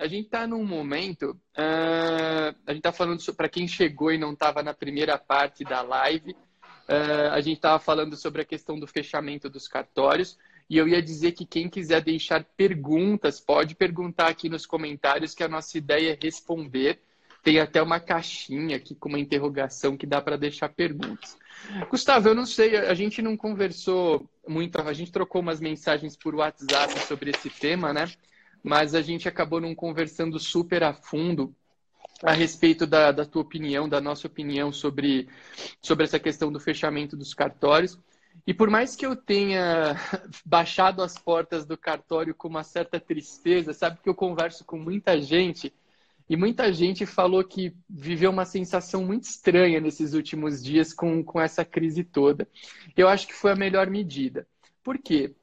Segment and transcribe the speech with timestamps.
[0.00, 4.32] a gente está num momento, uh, a gente está falando para quem chegou e não
[4.32, 8.86] estava na primeira parte da live, uh, a gente estava falando sobre a questão do
[8.86, 10.38] fechamento dos cartórios.
[10.70, 15.42] E eu ia dizer que quem quiser deixar perguntas, pode perguntar aqui nos comentários, que
[15.42, 17.00] a nossa ideia é responder.
[17.42, 21.36] Tem até uma caixinha aqui com uma interrogação que dá para deixar perguntas.
[21.90, 26.34] Gustavo, eu não sei, a gente não conversou muito, a gente trocou umas mensagens por
[26.34, 28.06] WhatsApp sobre esse tema, né?
[28.62, 31.54] Mas a gente acabou não conversando super a fundo
[32.22, 35.28] a respeito da, da tua opinião, da nossa opinião sobre,
[35.80, 37.98] sobre essa questão do fechamento dos cartórios.
[38.46, 39.96] E por mais que eu tenha
[40.44, 45.20] baixado as portas do cartório com uma certa tristeza, sabe que eu converso com muita
[45.20, 45.72] gente
[46.28, 51.40] e muita gente falou que viveu uma sensação muito estranha nesses últimos dias com, com
[51.40, 52.46] essa crise toda.
[52.96, 54.46] Eu acho que foi a melhor medida.
[54.82, 55.34] Por quê?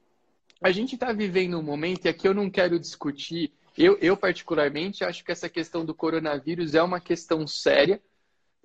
[0.60, 5.04] A gente está vivendo um momento, e aqui eu não quero discutir, eu, eu particularmente
[5.04, 8.02] acho que essa questão do coronavírus é uma questão séria,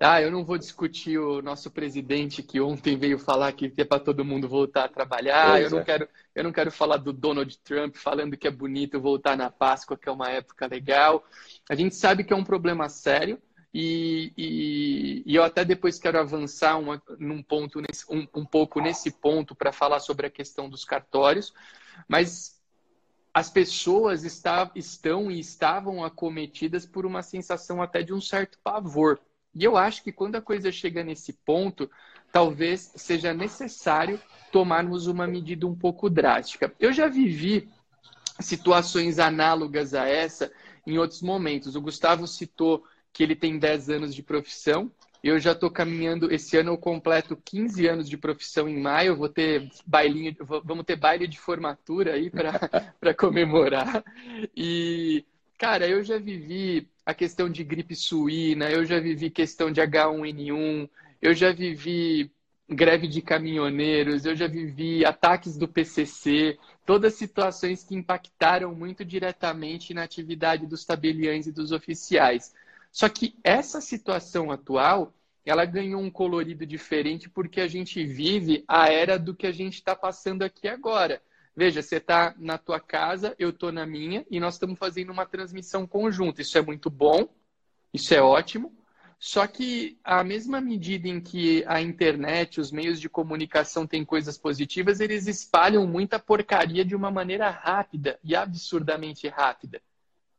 [0.00, 4.00] ah, eu não vou discutir o nosso presidente que ontem veio falar que é para
[4.00, 5.62] todo mundo voltar a trabalhar.
[5.62, 5.84] eu não é.
[5.84, 9.96] quero, eu não quero falar do Donald Trump falando que é bonito voltar na Páscoa,
[9.96, 11.24] que é uma época legal.
[11.70, 13.40] A gente sabe que é um problema sério
[13.72, 18.80] e, e, e eu até depois quero avançar uma, num ponto nesse, um, um pouco
[18.80, 21.54] nesse ponto para falar sobre a questão dos cartórios.
[22.08, 22.60] Mas
[23.32, 29.20] as pessoas está, estão e estavam acometidas por uma sensação até de um certo pavor
[29.54, 31.88] e eu acho que quando a coisa chega nesse ponto,
[32.32, 34.20] talvez seja necessário
[34.50, 36.74] tomarmos uma medida um pouco drástica.
[36.80, 37.68] Eu já vivi
[38.40, 40.50] situações análogas a essa
[40.84, 41.76] em outros momentos.
[41.76, 44.90] O Gustavo citou que ele tem 10 anos de profissão.
[45.24, 49.26] Eu já estou caminhando, esse ano eu completo 15 anos de profissão em maio, vou
[49.30, 54.04] ter bailinho, vamos ter baile de formatura aí para comemorar.
[54.54, 55.24] E,
[55.56, 60.90] cara, eu já vivi a questão de gripe suína, eu já vivi questão de H1N1,
[61.22, 62.30] eu já vivi
[62.68, 69.94] greve de caminhoneiros, eu já vivi ataques do PCC, todas situações que impactaram muito diretamente
[69.94, 72.52] na atividade dos tabeliães e dos oficiais.
[72.94, 75.12] Só que essa situação atual,
[75.44, 79.74] ela ganhou um colorido diferente porque a gente vive a era do que a gente
[79.74, 81.20] está passando aqui agora.
[81.56, 85.26] Veja, você está na tua casa, eu estou na minha, e nós estamos fazendo uma
[85.26, 86.40] transmissão conjunta.
[86.40, 87.28] Isso é muito bom,
[87.92, 88.72] isso é ótimo.
[89.18, 94.38] Só que a mesma medida em que a internet, os meios de comunicação têm coisas
[94.38, 99.82] positivas, eles espalham muita porcaria de uma maneira rápida e absurdamente rápida.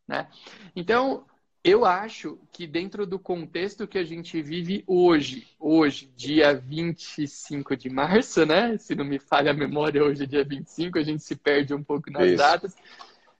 [0.08, 0.30] Né?
[0.74, 1.26] Então,
[1.66, 7.90] eu acho que dentro do contexto que a gente vive hoje, hoje, dia 25 de
[7.90, 8.78] março, né?
[8.78, 11.84] Se não me falha a memória, hoje é dia 25, a gente se perde um
[11.84, 12.38] pouco nas Isso.
[12.38, 12.76] datas.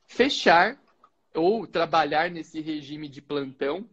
[0.08, 0.76] Fechar
[1.36, 3.88] ou trabalhar nesse regime de plantão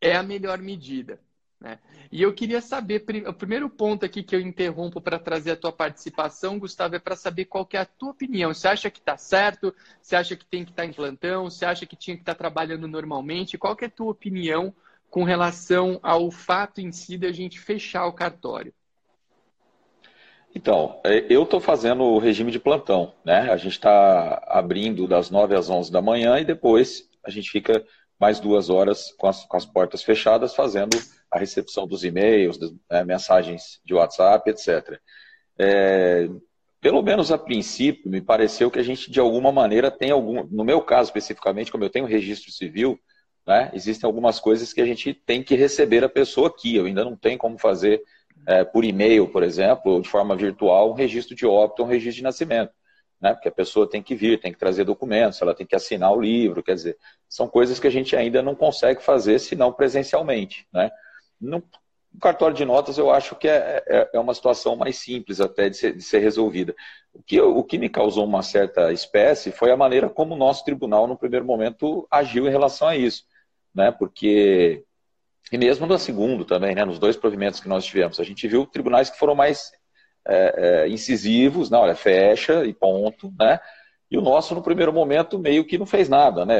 [0.00, 1.18] é a melhor medida.
[1.60, 1.78] Né?
[2.10, 5.70] E eu queria saber, o primeiro ponto aqui que eu interrompo para trazer a tua
[5.70, 8.54] participação, Gustavo, é para saber qual é a tua opinião.
[8.54, 9.74] Você acha que está certo?
[10.00, 11.50] Você acha que tem que estar tá em plantão?
[11.50, 13.58] Você acha que tinha que estar tá trabalhando normalmente?
[13.58, 14.74] Qual é a tua opinião
[15.10, 18.72] com relação ao fato em si de a gente fechar o cartório?
[20.54, 23.50] Então, é, eu estou fazendo o regime de plantão, né?
[23.52, 27.84] A gente está abrindo das 9 às 11 da manhã e depois a gente fica
[28.20, 30.96] mais duas horas com as, com as portas fechadas fazendo
[31.30, 32.58] a recepção dos e-mails,
[32.90, 35.00] né, mensagens de WhatsApp, etc.
[35.58, 36.28] É,
[36.80, 40.44] pelo menos a princípio, me pareceu que a gente, de alguma maneira, tem algum.
[40.44, 42.98] No meu caso, especificamente, como eu tenho registro civil,
[43.46, 46.76] né, existem algumas coisas que a gente tem que receber a pessoa aqui.
[46.76, 48.02] Eu ainda não tenho como fazer
[48.46, 52.16] é, por e-mail, por exemplo, ou de forma virtual, um registro de óbito, um registro
[52.16, 52.72] de nascimento.
[53.20, 56.10] Né, porque a pessoa tem que vir, tem que trazer documentos, ela tem que assinar
[56.10, 56.96] o livro, quer dizer,
[57.28, 60.66] são coisas que a gente ainda não consegue fazer, senão presencialmente.
[60.72, 60.90] Né?
[61.38, 61.62] No,
[62.18, 65.76] cartório de notas, eu acho que é, é, é uma situação mais simples até de
[65.76, 66.74] ser, de ser resolvida.
[67.12, 70.64] O que, o que me causou uma certa espécie foi a maneira como o nosso
[70.64, 73.24] tribunal, no primeiro momento, agiu em relação a isso.
[73.74, 73.92] Né?
[73.92, 74.84] Porque,
[75.52, 76.84] e mesmo no segundo também, né?
[76.84, 79.70] nos dois provimentos que nós tivemos, a gente viu tribunais que foram mais
[80.26, 83.60] é, é, incisivos, não, olha, fecha e ponto, né?
[84.10, 86.58] E o nosso, no primeiro momento, meio que não fez nada, né?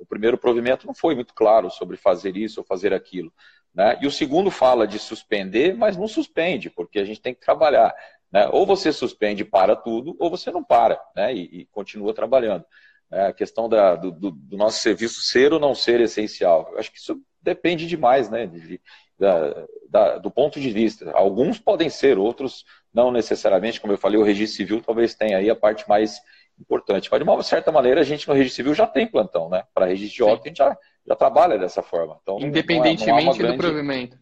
[0.00, 3.32] O primeiro provimento não foi muito claro sobre fazer isso ou fazer aquilo.
[3.72, 3.96] Né?
[4.02, 7.94] E o segundo fala de suspender, mas não suspende, porque a gente tem que trabalhar.
[8.32, 8.48] Né?
[8.52, 11.32] Ou você suspende e para tudo, ou você não para né?
[11.32, 12.64] e, e continua trabalhando.
[13.10, 16.68] É, a questão da, do, do, nosso serviço ser ou não ser essencial.
[16.72, 18.46] Eu acho que isso depende demais né?
[18.46, 18.80] De,
[19.18, 21.10] da, da, do ponto de vista.
[21.12, 23.80] Alguns podem ser, outros não necessariamente.
[23.80, 26.20] Como eu falei, o registro civil talvez tenha aí a parte mais
[26.60, 27.08] importante.
[27.10, 29.64] Mas, de uma certa maneira, a gente no registro civil já tem plantão, né?
[29.74, 30.76] Para registro de óbito, a gente já,
[31.06, 32.18] já trabalha dessa forma.
[32.22, 33.56] Então, Independentemente não é, não grande...
[33.56, 34.18] do provimento.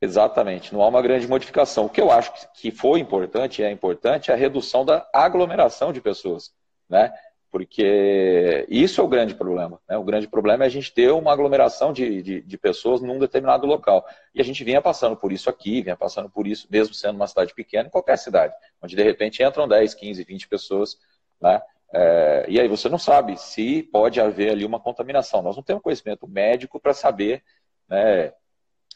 [0.00, 1.86] Exatamente, não há uma grande modificação.
[1.86, 5.90] O que eu acho que foi importante, e é importante, é a redução da aglomeração
[5.90, 6.52] de pessoas,
[6.88, 7.12] né?
[7.50, 9.80] Porque isso é o grande problema.
[9.88, 9.96] Né?
[9.96, 13.66] O grande problema é a gente ter uma aglomeração de, de, de, pessoas num determinado
[13.66, 14.04] local.
[14.34, 17.26] E a gente vinha passando por isso aqui, vinha passando por isso, mesmo sendo uma
[17.26, 20.98] cidade pequena, em qualquer cidade, onde de repente entram 10, 15, 20 pessoas,
[21.40, 21.62] né?
[21.92, 25.40] É, e aí você não sabe se pode haver ali uma contaminação.
[25.40, 27.42] Nós não temos conhecimento médico para saber
[27.88, 28.32] né,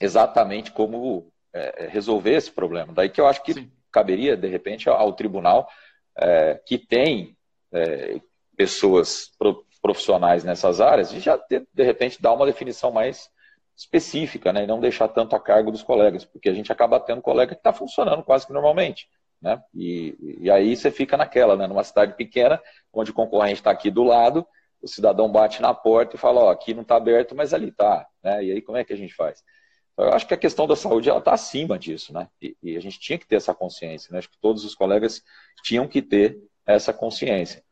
[0.01, 2.93] exatamente como é, resolver esse problema.
[2.93, 3.71] Daí que eu acho que Sim.
[3.93, 5.69] caberia, de repente, ao tribunal
[6.17, 7.37] é, que tem
[7.73, 8.21] é,
[8.61, 9.31] pessoas
[9.81, 13.31] profissionais nessas áreas, e já, de, de repente, dar uma definição mais
[13.75, 17.23] específica, né, e não deixar tanto a cargo dos colegas, porque a gente acaba tendo
[17.23, 19.09] colega que está funcionando quase que normalmente.
[19.41, 19.59] Né?
[19.75, 21.67] E, e aí você fica naquela, né?
[21.67, 22.61] numa cidade pequena,
[22.93, 24.47] onde o concorrente está aqui do lado,
[24.83, 28.07] o cidadão bate na porta e fala, ó, aqui não está aberto, mas ali está.
[28.23, 28.45] Né?
[28.45, 29.43] E aí como é que a gente faz?
[29.95, 32.29] Então, eu acho que a questão da saúde ela está acima disso, né?
[32.41, 34.19] E, e, a gente tinha que ter essa consciência, né?
[34.19, 35.23] Acho que todos os colegas
[35.63, 37.63] tinham que ter essa consciência.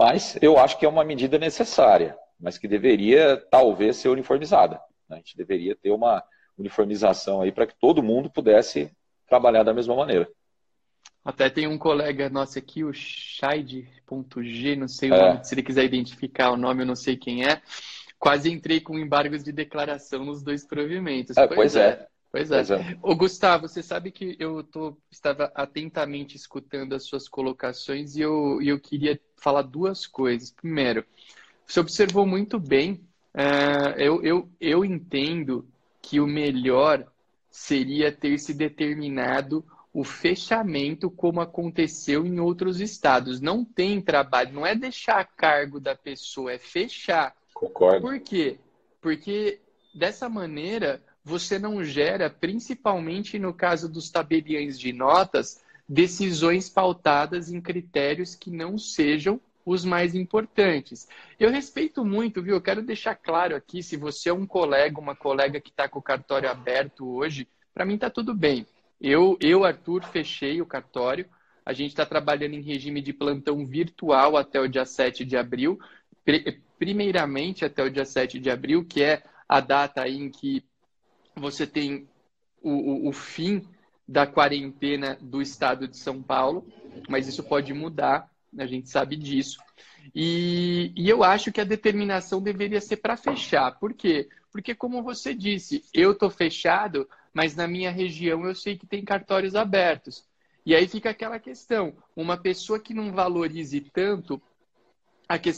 [0.00, 4.80] Mas eu acho que é uma medida necessária, mas que deveria talvez ser uniformizada.
[5.06, 5.16] Né?
[5.16, 6.24] A gente deveria ter uma
[6.56, 8.90] uniformização aí para que todo mundo pudesse
[9.28, 10.26] trabalhar da mesma maneira.
[11.22, 15.32] Até tem um colega nosso aqui, o Shaid.g, não sei o é.
[15.34, 17.60] nome, se ele quiser identificar o nome, eu não sei quem é.
[18.18, 21.36] Quase entrei com embargos de declaração nos dois provimentos.
[21.36, 21.88] É, pois, é.
[21.88, 22.06] é.
[22.32, 22.56] Pois é.
[22.56, 22.98] Pois é.
[23.02, 28.62] Ô, Gustavo, você sabe que eu tô, estava atentamente escutando as suas colocações e eu,
[28.62, 30.50] eu queria falar duas coisas.
[30.50, 31.04] Primeiro,
[31.66, 33.00] você observou muito bem,
[33.34, 35.66] uh, eu, eu, eu entendo
[36.02, 37.06] que o melhor
[37.50, 43.40] seria ter se determinado o fechamento como aconteceu em outros estados.
[43.40, 47.34] Não tem trabalho, não é deixar a cargo da pessoa, é fechar.
[47.52, 48.00] Concordo.
[48.00, 48.58] Por quê?
[49.00, 49.60] Porque
[49.92, 55.60] dessa maneira você não gera, principalmente no caso dos tabeliões de notas,
[55.90, 61.08] decisões pautadas em critérios que não sejam os mais importantes.
[61.38, 62.54] Eu respeito muito, viu?
[62.54, 65.98] Eu quero deixar claro aqui, se você é um colega, uma colega que está com
[65.98, 68.64] o cartório aberto hoje, para mim está tudo bem.
[69.00, 71.26] Eu, eu, Arthur, fechei o cartório.
[71.66, 75.76] A gente está trabalhando em regime de plantão virtual até o dia 7 de abril.
[76.78, 80.62] Primeiramente até o dia 7 de abril, que é a data em que
[81.34, 82.08] você tem
[82.62, 83.66] o, o, o fim
[84.10, 86.66] da quarentena do estado de São Paulo,
[87.08, 88.28] mas isso pode mudar,
[88.58, 89.60] a gente sabe disso.
[90.12, 93.78] E, e eu acho que a determinação deveria ser para fechar.
[93.78, 94.28] Por quê?
[94.50, 99.04] Porque, como você disse, eu estou fechado, mas na minha região eu sei que tem
[99.04, 100.24] cartórios abertos.
[100.66, 104.42] E aí fica aquela questão: uma pessoa que não valorize tanto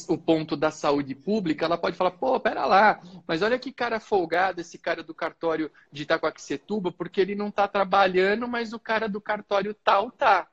[0.08, 3.98] o ponto da saúde pública, ela pode falar, pô, pera lá, mas olha que cara
[3.98, 9.08] folgado esse cara do cartório de Itacoaxetuba, porque ele não está trabalhando, mas o cara
[9.08, 10.46] do cartório tal tá.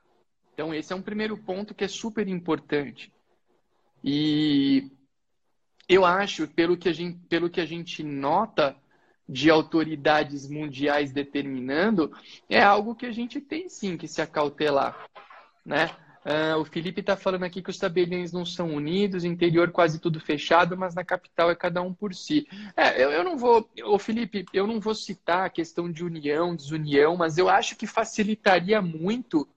[0.54, 3.12] Então esse é um primeiro ponto que é super importante.
[4.02, 4.90] E
[5.86, 8.74] eu acho, pelo que a gente, pelo que a gente nota
[9.28, 12.10] de autoridades mundiais determinando,
[12.48, 15.06] é algo que a gente tem sim que se acautelar,
[15.64, 15.90] né?
[16.24, 20.20] Uh, o Felipe está falando aqui que os tabeliões não são unidos, interior quase tudo
[20.20, 22.46] fechado, mas na capital é cada um por si.
[22.76, 26.54] É, eu, eu não vou, o Felipe, eu não vou citar a questão de união,
[26.54, 29.48] desunião, mas eu acho que facilitaria muito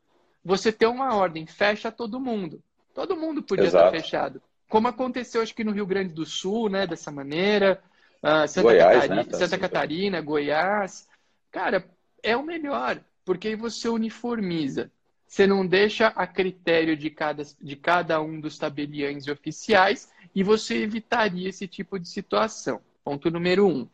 [0.43, 2.61] você ter uma ordem, fecha todo mundo.
[2.93, 3.87] Todo mundo podia Exato.
[3.87, 4.41] estar fechado.
[4.69, 7.81] Como aconteceu, acho que no Rio Grande do Sul, né, dessa maneira,
[8.23, 11.07] uh, Santa, Goiás, Catarina, né, Santa Catarina, Goiás.
[11.51, 11.85] Cara,
[12.23, 14.89] é o melhor, porque aí você uniformiza.
[15.33, 20.83] Você não deixa a critério de cada, de cada um dos tabeliães oficiais e você
[20.83, 22.79] evitaria esse tipo de situação.
[23.03, 23.87] Ponto número um.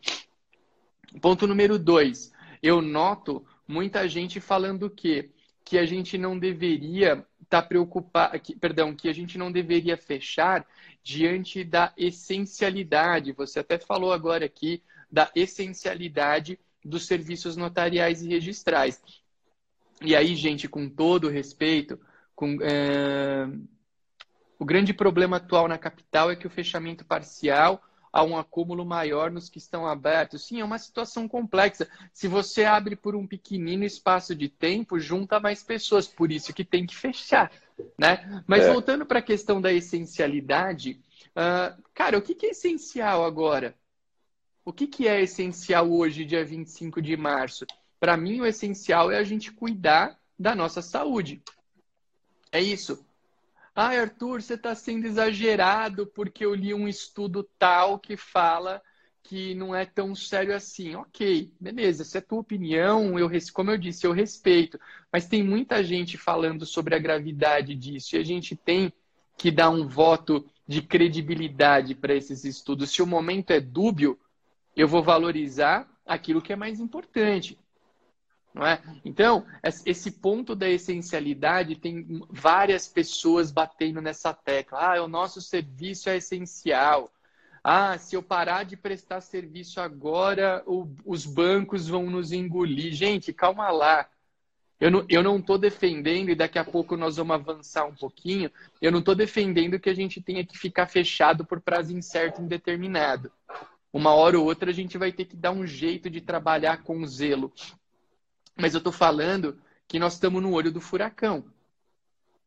[1.22, 2.34] Ponto número dois.
[2.62, 5.30] Eu noto muita gente falando que
[5.64, 10.68] que a gente não deveria estar tá preocupado, perdão, que a gente não deveria fechar
[11.02, 13.32] diante da essencialidade.
[13.32, 19.02] Você até falou agora aqui da essencialidade dos serviços notariais e registrais.
[20.02, 22.00] E aí, gente, com todo respeito,
[22.36, 23.48] com, é...
[24.58, 29.32] o grande problema atual na capital é que o fechamento parcial há um acúmulo maior
[29.32, 30.48] nos que estão abertos.
[30.48, 31.88] Sim, é uma situação complexa.
[32.12, 36.66] Se você abre por um pequenino espaço de tempo, junta mais pessoas, por isso que
[36.66, 37.52] tem que fechar,
[37.98, 38.44] né?
[38.48, 38.72] Mas é.
[38.72, 43.76] voltando para a questão da essencialidade, uh, cara, o que, que é essencial agora?
[44.66, 47.66] O que, que é essencial hoje, dia 25 de março?
[48.00, 51.42] Para mim, o essencial é a gente cuidar da nossa saúde.
[52.52, 53.06] É isso.
[53.76, 58.82] Ah, Arthur, você está sendo exagerado porque eu li um estudo tal que fala
[59.24, 60.96] que não é tão sério assim.
[60.96, 64.80] Ok, beleza, essa é tua opinião, eu, como eu disse, eu respeito.
[65.12, 68.92] Mas tem muita gente falando sobre a gravidade disso e a gente tem
[69.38, 72.92] que dar um voto de credibilidade para esses estudos.
[72.92, 74.20] Se o momento é dúbio,
[74.76, 77.58] eu vou valorizar aquilo que é mais importante.
[78.60, 78.82] Não é?
[79.06, 84.98] Então, esse ponto da essencialidade tem várias pessoas batendo nessa tecla.
[84.98, 87.10] Ah, o nosso serviço é essencial.
[87.64, 92.92] Ah, se eu parar de prestar serviço agora, o, os bancos vão nos engolir.
[92.92, 94.10] Gente, calma lá.
[94.78, 98.52] Eu não, eu não defendendo, e daqui a pouco nós vamos avançar um pouquinho,
[98.82, 103.32] eu não estou defendendo que a gente tenha que ficar fechado por prazo incerto indeterminado.
[103.94, 107.06] Uma hora ou outra a gente vai ter que dar um jeito de trabalhar com
[107.06, 107.54] zelo.
[108.60, 111.46] Mas eu estou falando que nós estamos no olho do furacão.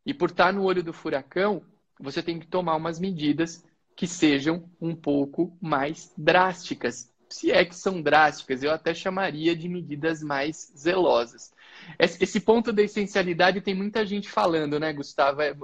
[0.05, 1.63] E por estar no olho do furacão,
[1.99, 3.65] você tem que tomar umas medidas
[3.97, 7.11] que sejam um pouco mais drásticas.
[7.29, 11.53] Se é que são drásticas, eu até chamaria de medidas mais zelosas.
[11.99, 15.41] Esse ponto da essencialidade tem muita gente falando, né, Gustavo?
[15.41, 15.57] É,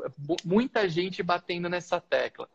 [0.45, 2.49] muita gente batendo nessa tecla.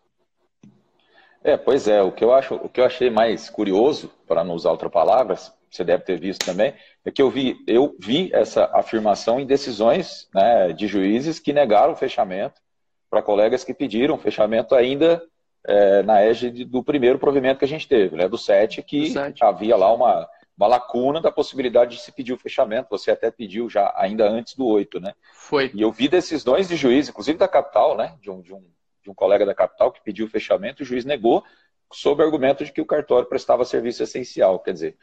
[1.44, 2.02] É, pois é.
[2.02, 5.54] O que eu acho, o que eu achei mais curioso, para não usar outras palavras,
[5.76, 10.28] você deve ter visto também, é que eu vi, eu vi essa afirmação em decisões
[10.34, 12.62] né, de juízes que negaram o fechamento
[13.10, 15.22] para colegas que pediram fechamento ainda
[15.66, 19.44] é, na égide do primeiro provimento que a gente teve, né, do 7, que 7.
[19.44, 20.28] havia lá uma,
[20.58, 22.90] uma lacuna da possibilidade de se pedir o fechamento.
[22.90, 25.14] Você até pediu já ainda antes do 8, né?
[25.34, 25.72] Foi.
[25.74, 28.16] E eu vi decisões de juiz, inclusive da capital, né?
[28.22, 28.64] De um, de um,
[29.04, 31.44] de um colega da capital que pediu o fechamento, o juiz negou,
[31.92, 34.60] sob o argumento de que o cartório prestava serviço essencial.
[34.60, 34.98] Quer dizer,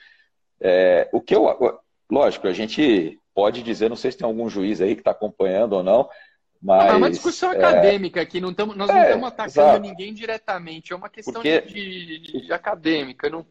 [0.61, 1.81] é, o que eu.
[2.11, 5.75] Lógico, a gente pode dizer, não sei se tem algum juiz aí que está acompanhando
[5.75, 6.09] ou não,
[6.63, 7.57] mas, é uma discussão é...
[7.57, 9.81] acadêmica aqui, não tamo, nós é, não estamos atacando exato.
[9.81, 11.63] ninguém diretamente, é uma questão Porque...
[11.63, 13.31] de, de, de, acadêmica.
[13.31, 13.47] Não...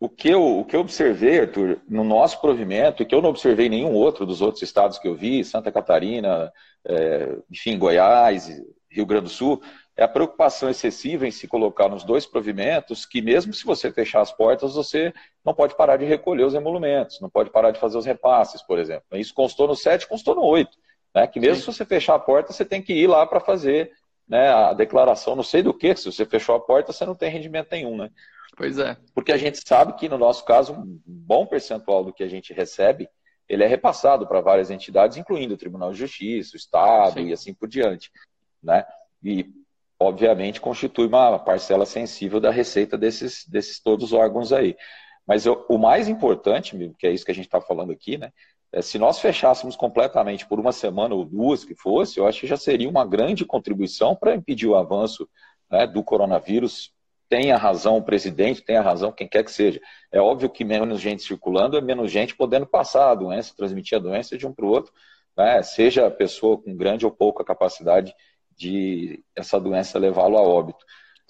[0.00, 3.28] O, que eu, o que eu observei, Arthur, no nosso provimento, e que eu não
[3.28, 6.50] observei nenhum outro dos outros estados que eu vi, Santa Catarina,
[6.86, 8.48] é, enfim, Goiás,
[8.90, 9.62] Rio Grande do Sul,
[9.96, 14.20] é a preocupação excessiva em se colocar nos dois provimentos que mesmo se você fechar
[14.20, 15.12] as portas, você
[15.44, 18.78] não pode parar de recolher os emolumentos, não pode parar de fazer os repasses, por
[18.78, 19.06] exemplo.
[19.12, 20.76] Isso constou no 7, constou no 8.
[21.14, 21.26] Né?
[21.28, 21.60] Que mesmo Sim.
[21.60, 23.92] se você fechar a porta, você tem que ir lá para fazer
[24.28, 27.30] né, a declaração, não sei do que, se você fechou a porta, você não tem
[27.30, 28.10] rendimento nenhum, né?
[28.56, 28.96] Pois é.
[29.14, 32.52] Porque a gente sabe que, no nosso caso, um bom percentual do que a gente
[32.52, 33.08] recebe,
[33.48, 37.28] ele é repassado para várias entidades, incluindo o Tribunal de Justiça, o Estado Sim.
[37.28, 38.10] e assim por diante.
[38.62, 38.84] Né?
[39.22, 39.52] E,
[40.04, 44.76] obviamente, constitui uma parcela sensível da receita desses, desses todos os órgãos aí.
[45.26, 48.30] Mas eu, o mais importante, que é isso que a gente está falando aqui, né,
[48.74, 52.46] é, se nós fechássemos completamente por uma semana ou duas que fosse, eu acho que
[52.46, 55.28] já seria uma grande contribuição para impedir o avanço
[55.70, 56.92] né, do coronavírus.
[57.28, 59.80] Tenha razão o presidente, tenha razão quem quer que seja.
[60.12, 64.00] É óbvio que menos gente circulando é menos gente podendo passar a doença, transmitir a
[64.00, 64.92] doença de um para o outro,
[65.36, 68.12] né, seja a pessoa com grande ou pouca capacidade
[68.56, 70.84] de essa doença levá-lo a óbito.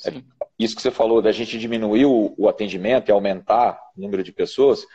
[0.07, 0.12] É,
[0.59, 4.33] isso que você falou da gente diminuir o, o atendimento e aumentar o número de
[4.33, 4.87] pessoas,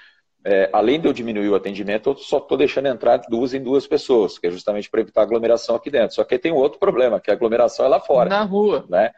[0.46, 3.86] é, além de eu diminuir o atendimento, eu só estou deixando entrar duas em duas
[3.86, 6.16] pessoas, que é justamente para evitar aglomeração aqui dentro.
[6.16, 8.30] Só que tem um outro problema, que a aglomeração é lá fora.
[8.30, 8.86] Na rua.
[8.90, 9.12] Né?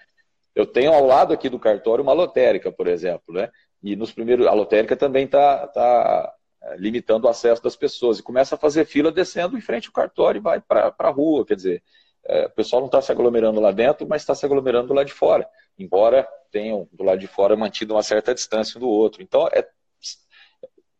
[0.55, 3.49] Eu tenho ao lado aqui do cartório uma lotérica, por exemplo, né?
[3.83, 6.33] E nos primeiros, a lotérica também está tá
[6.77, 10.39] limitando o acesso das pessoas e começa a fazer fila descendo em frente ao cartório
[10.39, 11.45] e vai para a rua.
[11.45, 11.83] Quer dizer,
[12.25, 15.07] é, o pessoal não está se aglomerando lá dentro, mas está se aglomerando do lado
[15.07, 15.47] de fora,
[15.77, 19.21] embora tenham do lado de fora mantido uma certa distância do outro.
[19.21, 19.67] Então, é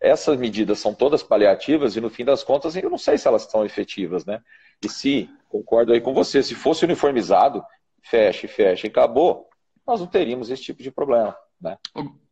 [0.02, 3.44] essas medidas são todas paliativas e no fim das contas eu não sei se elas
[3.44, 4.42] são efetivas, né?
[4.84, 7.64] E se, concordo aí com você, se fosse uniformizado,
[8.02, 9.48] fecha, fecha e acabou,
[9.86, 11.78] nós não teríamos esse tipo de problema, né?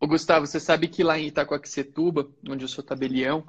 [0.02, 3.46] O, Gustavo, você sabe que lá em Itacoaquecetuba, onde eu sou tabelião,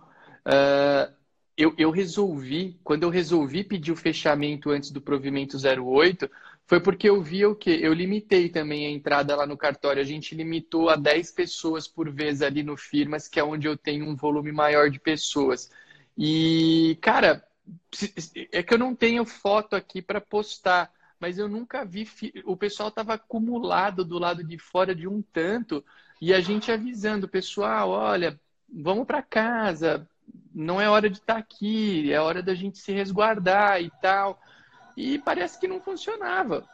[0.47, 1.20] uh,
[1.61, 6.31] eu, eu resolvi, quando eu resolvi pedir o fechamento antes do provimento 08,
[6.67, 7.79] foi porque eu vi o quê?
[7.83, 10.00] Eu limitei também a entrada lá no cartório.
[10.00, 13.76] A gente limitou a 10 pessoas por vez ali no Firmas, que é onde eu
[13.76, 15.71] tenho um volume maior de pessoas.
[16.17, 17.45] E, cara,
[18.52, 22.09] é que eu não tenho foto aqui para postar, mas eu nunca vi.
[22.47, 25.85] O pessoal estava acumulado do lado de fora de um tanto,
[26.23, 28.40] e a gente avisando, pessoal, olha,
[28.73, 30.09] vamos para casa,
[30.55, 34.41] não é hora de estar tá aqui, é hora da gente se resguardar e tal
[35.01, 36.69] e parece que não funcionava.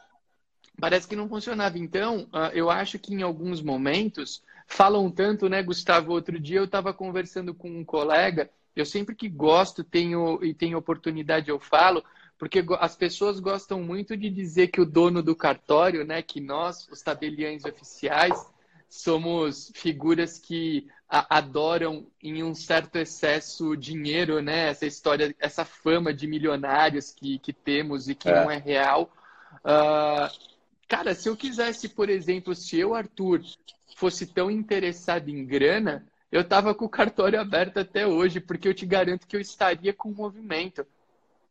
[0.79, 1.79] Parece que não funcionava.
[1.79, 6.13] Então, ah, eu acho que em alguns momentos falam tanto, né, Gustavo?
[6.13, 8.51] Outro dia eu estava conversando com um colega.
[8.75, 12.05] Eu sempre que gosto tenho e tenho oportunidade eu falo,
[12.39, 16.87] Porque as pessoas gostam muito de dizer que o dono do cartório, né, que nós,
[16.89, 18.47] os tabeliães oficiais,
[18.89, 24.69] somos figuras que adoram em um certo excesso dinheiro, né?
[24.69, 28.35] Essa história, essa fama de milionários que, que temos e que é.
[28.35, 29.11] não é real.
[29.59, 30.29] Uh,
[30.89, 33.41] cara, se eu quisesse, por exemplo, se eu, Arthur,
[33.97, 38.75] fosse tão interessado em grana, eu tava com o cartório aberto até hoje, porque eu
[38.75, 40.85] te garanto que eu estaria com o movimento.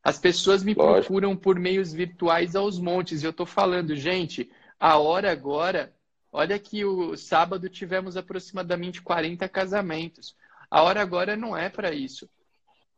[0.03, 1.07] As pessoas me Lógico.
[1.07, 3.23] procuram por meios virtuais aos montes.
[3.23, 5.94] E eu tô falando, gente, a hora agora
[6.37, 10.35] Olha que o sábado tivemos aproximadamente 40 casamentos.
[10.69, 12.29] A hora agora não é para isso.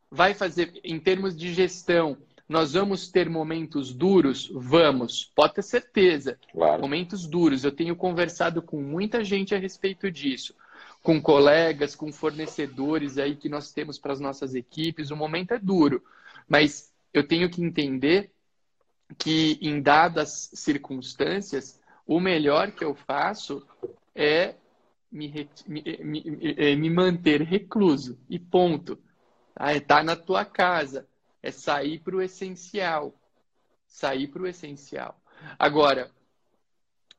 [0.10, 2.18] Vai fazer, em termos de gestão,
[2.50, 4.50] nós vamos ter momentos duros?
[4.52, 6.40] Vamos, pode ter certeza.
[6.52, 6.82] Claro.
[6.82, 7.64] Momentos duros.
[7.64, 10.56] Eu tenho conversado com muita gente a respeito disso.
[11.04, 15.12] Com colegas, com fornecedores aí que nós temos para as nossas equipes.
[15.12, 16.04] O momento é duro.
[16.50, 18.32] Mas eu tenho que entender
[19.16, 23.68] que, em dadas circunstâncias, o melhor que eu faço
[24.16, 24.56] é
[25.12, 28.18] me, me, me, é me manter recluso.
[28.30, 28.98] E ponto.
[29.54, 29.72] Tá?
[29.72, 31.08] É estar tá na tua casa.
[31.44, 33.14] É sair para o essencial.
[33.86, 35.20] Sair para o essencial.
[35.60, 36.10] Agora,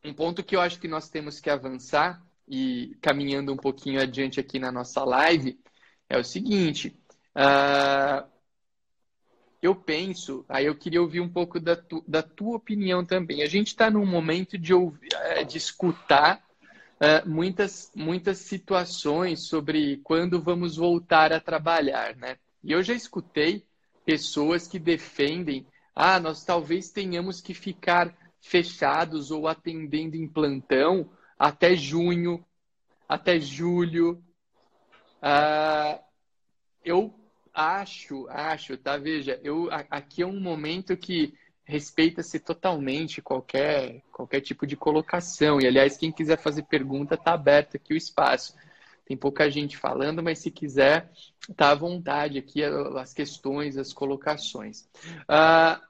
[0.05, 4.41] um ponto que eu acho que nós temos que avançar, e caminhando um pouquinho adiante
[4.41, 5.61] aqui na nossa live,
[6.09, 6.99] é o seguinte.
[7.37, 8.27] Uh,
[9.61, 13.43] eu penso, aí eu queria ouvir um pouco da, tu, da tua opinião também.
[13.43, 16.43] A gente está num momento de, ouvir, é, de escutar
[17.01, 22.37] uh, muitas, muitas situações sobre quando vamos voltar a trabalhar, né?
[22.63, 23.65] E eu já escutei
[24.05, 31.75] pessoas que defendem, ah, nós talvez tenhamos que ficar fechados ou atendendo em plantão até
[31.75, 32.45] junho,
[33.09, 34.23] até julho.
[35.21, 36.01] Uh,
[36.85, 37.13] eu
[37.59, 38.97] acho, acho, tá?
[38.97, 41.35] Veja, eu aqui é um momento que
[41.65, 45.61] respeita-se totalmente qualquer qualquer tipo de colocação.
[45.61, 48.55] E aliás, quem quiser fazer pergunta, tá aberto aqui o espaço.
[49.05, 51.11] Tem pouca gente falando, mas se quiser,
[51.57, 54.83] tá à vontade aqui as questões, as colocações.
[55.23, 55.83] Uh,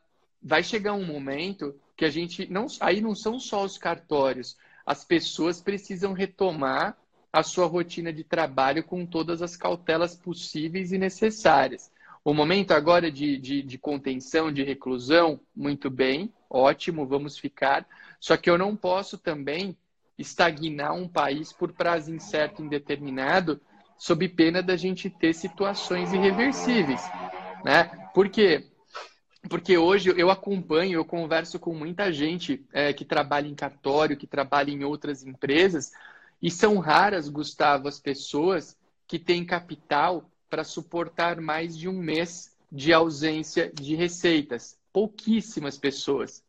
[0.43, 5.05] vai chegar um momento que a gente não, aí não são só os cartórios, as
[5.05, 6.97] pessoas precisam retomar
[7.33, 11.91] a sua rotina de trabalho com todas as cautelas possíveis e necessárias.
[12.25, 17.87] O momento agora de, de, de, contenção, de reclusão, muito bem, ótimo, vamos ficar.
[18.21, 19.77] Só que eu não posso também
[20.19, 23.61] estagnar um país por prazo incerto e indeterminado,
[23.97, 27.03] sob pena da gente ter situações irreversíveis.
[27.64, 27.85] Né?
[28.12, 28.67] Por quê?
[29.49, 34.27] Porque hoje eu acompanho, eu converso com muita gente é, que trabalha em cartório, que
[34.27, 35.93] trabalha em outras empresas,
[36.40, 42.57] e são raras, Gustavo, as pessoas que têm capital para suportar mais de um mês
[42.70, 44.79] de ausência de receitas.
[44.92, 46.44] Pouquíssimas pessoas.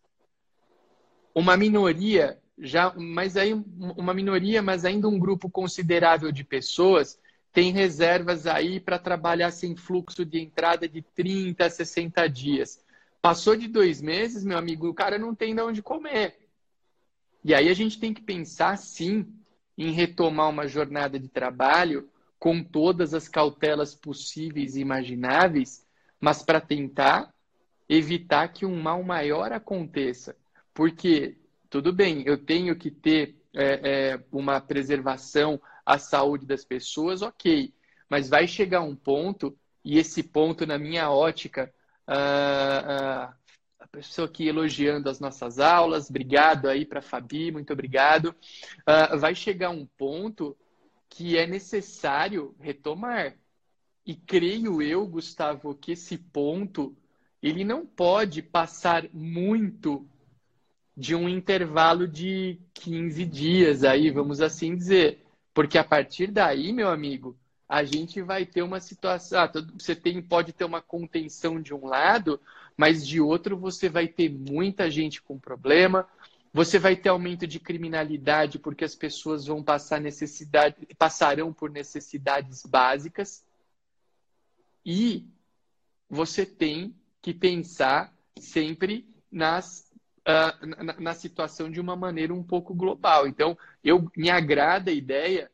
[1.33, 7.19] Uma minoria, já, mas aí uma minoria, mas ainda um grupo considerável de pessoas
[7.51, 12.83] tem reservas aí para trabalhar sem fluxo de entrada de 30 a 60 dias.
[13.21, 16.37] Passou de dois meses, meu amigo, o cara não tem de onde comer.
[17.43, 19.25] E aí a gente tem que pensar, sim,
[19.79, 25.87] em retomar uma jornada de trabalho com todas as cautelas possíveis e imagináveis,
[26.19, 27.33] mas para tentar
[27.87, 30.35] evitar que um mal maior aconteça.
[30.73, 31.37] Porque,
[31.69, 37.73] tudo bem, eu tenho que ter é, é, uma preservação à saúde das pessoas, ok,
[38.09, 41.73] mas vai chegar um ponto, e esse ponto, na minha ótica,
[42.05, 43.33] uh,
[43.81, 46.09] uh, pessoa aqui elogiando as nossas aulas.
[46.09, 48.35] Obrigado aí para a Fabi, muito obrigado.
[48.81, 50.55] Uh, vai chegar um ponto
[51.09, 53.35] que é necessário retomar.
[54.05, 56.95] E creio eu, Gustavo, que esse ponto
[57.41, 60.07] ele não pode passar muito
[60.95, 65.23] de um intervalo de 15 dias aí, vamos assim dizer.
[65.53, 67.37] Porque a partir daí, meu amigo,
[67.69, 69.39] a gente vai ter uma situação.
[69.39, 72.41] Ah, você tem, pode ter uma contenção de um lado,
[72.75, 76.07] mas de outro você vai ter muita gente com problema,
[76.51, 82.65] você vai ter aumento de criminalidade porque as pessoas vão passar necessidade, passarão por necessidades
[82.65, 83.45] básicas
[84.83, 85.27] e
[86.09, 92.73] você tem que pensar sempre nas, uh, na, na, situação de uma maneira um pouco
[92.73, 93.27] global.
[93.27, 95.51] Então, eu me agrada a ideia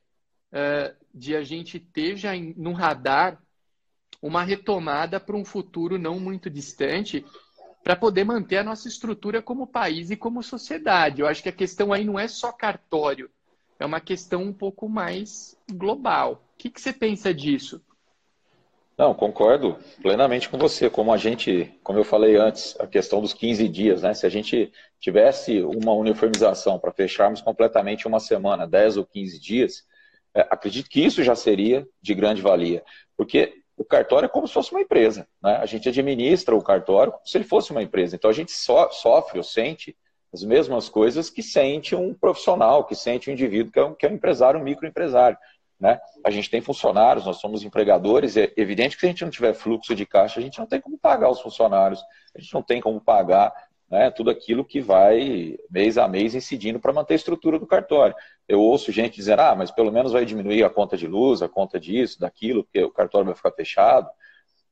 [0.54, 3.42] uh, de a gente ter já no radar
[4.22, 7.26] uma retomada para um futuro não muito distante
[7.84, 11.22] para poder manter a nossa estrutura como país e como sociedade.
[11.22, 13.30] Eu acho que a questão aí não é só cartório,
[13.80, 16.44] é uma questão um pouco mais global.
[16.54, 17.82] O que, que você pensa disso?
[18.98, 20.90] Não, concordo plenamente com você.
[20.90, 24.14] Como a gente, como eu falei antes, a questão dos 15 dias, né?
[24.14, 29.84] Se a gente tivesse uma uniformização para fecharmos completamente uma semana, 10 ou 15 dias,
[30.36, 32.84] é, acredito que isso já seria de grande valia.
[33.16, 35.28] Porque o cartório é como se fosse uma empresa.
[35.42, 35.56] Né?
[35.56, 38.16] A gente administra o cartório como se ele fosse uma empresa.
[38.16, 39.96] Então a gente so, sofre ou sente
[40.34, 44.06] as mesmas coisas que sente um profissional, que sente um indivíduo que é um, que
[44.06, 45.38] é um empresário, um microempresário.
[45.80, 46.00] Né?
[46.26, 49.54] A gente tem funcionários, nós somos empregadores, é evidente que se a gente não tiver
[49.54, 52.02] fluxo de caixa, a gente não tem como pagar os funcionários,
[52.36, 53.54] a gente não tem como pagar
[53.90, 58.16] né, tudo aquilo que vai mês a mês incidindo para manter a estrutura do cartório.
[58.48, 61.50] Eu ouço gente dizer, ah, mas pelo menos vai diminuir a conta de luz, a
[61.50, 64.10] conta disso, daquilo, porque o cartório vai ficar fechado.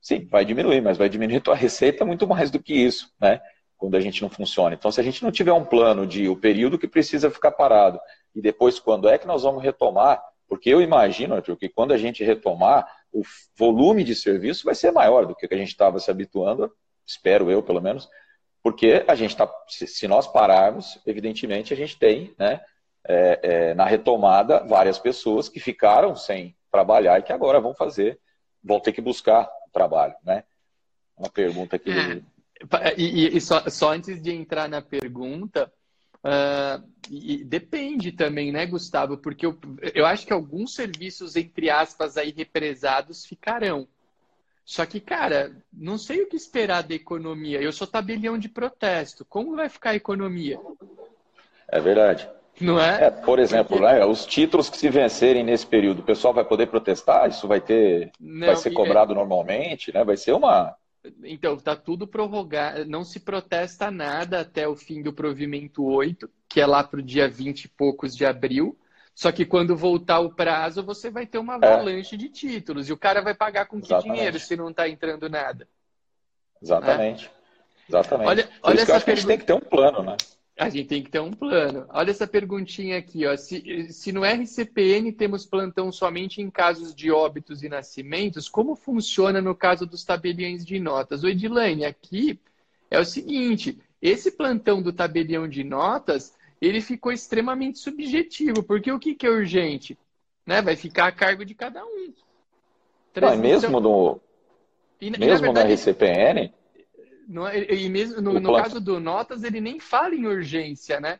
[0.01, 3.39] Sim, vai diminuir, mas vai diminuir a tua receita muito mais do que isso, né?
[3.77, 4.75] Quando a gente não funciona.
[4.75, 7.99] Então, se a gente não tiver um plano de o período que precisa ficar parado
[8.35, 11.97] e depois quando é que nós vamos retomar, porque eu imagino, Arthur, que quando a
[11.97, 13.21] gente retomar, o
[13.57, 16.71] volume de serviço vai ser maior do que a gente estava se habituando,
[17.05, 18.09] espero eu, pelo menos,
[18.63, 22.61] porque a gente está, se nós pararmos, evidentemente a gente tem, né,
[23.05, 28.17] é, é, na retomada, várias pessoas que ficaram sem trabalhar e que agora vão fazer,
[28.63, 30.45] vão ter que buscar trabalho, né?
[31.17, 31.91] Uma pergunta aqui.
[31.91, 35.71] É, e, e só, só, antes de entrar na pergunta,
[36.25, 39.17] Uh, e depende também, né, Gustavo?
[39.17, 39.59] Porque eu,
[39.93, 43.89] eu acho que alguns serviços, entre aspas, aí represados ficarão.
[44.65, 47.61] Só que, cara, não sei o que esperar da economia.
[47.61, 49.25] Eu sou tabelião de protesto.
[49.25, 50.59] Como vai ficar a economia?
[51.67, 52.29] É verdade.
[52.61, 53.05] Não é?
[53.05, 53.93] é por exemplo, Porque...
[53.93, 57.29] né, os títulos que se vencerem nesse período, o pessoal vai poder protestar?
[57.29, 59.15] Isso vai ter, não, vai ser cobrado é...
[59.15, 60.03] normalmente, né?
[60.03, 60.75] Vai ser uma
[61.23, 66.61] então, está tudo prorrogado, não se protesta nada até o fim do provimento 8, que
[66.61, 68.77] é lá para o dia 20 e poucos de abril.
[69.15, 71.55] Só que quando voltar o prazo, você vai ter uma é.
[71.55, 72.17] avalanche é.
[72.17, 72.89] de títulos.
[72.89, 74.15] E o cara vai pagar com que Exatamente.
[74.15, 75.67] dinheiro se não está entrando nada?
[76.61, 77.27] Exatamente.
[77.27, 77.89] É?
[77.89, 78.27] Exatamente.
[78.27, 79.11] Olha, olha essa pergunta...
[79.11, 80.17] a gente tem que ter um plano, né?
[80.57, 81.85] A gente tem que ter um plano.
[81.89, 83.35] Olha essa perguntinha aqui, ó.
[83.35, 89.41] Se, se no RCPN temos plantão somente em casos de óbitos e nascimentos, como funciona
[89.41, 91.23] no caso dos tabeliões de notas?
[91.23, 92.39] O Edilane, aqui
[92.89, 96.33] é o seguinte: esse plantão do tabelião de notas
[96.65, 99.97] ele ficou extremamente subjetivo, porque o que, que é urgente?
[100.45, 100.61] Né?
[100.61, 102.13] Vai ficar a cargo de cada um.
[103.15, 104.21] Não, mesmo no,
[104.99, 106.53] e, mesmo verdade, no RCPN,
[107.27, 111.19] no, e mesmo no, no caso do Notas, ele nem fala em urgência, né?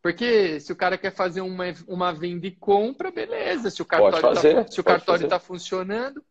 [0.00, 3.70] Porque se o cara quer fazer uma, uma venda e compra, beleza.
[3.70, 6.22] Se o cartório está funcionando.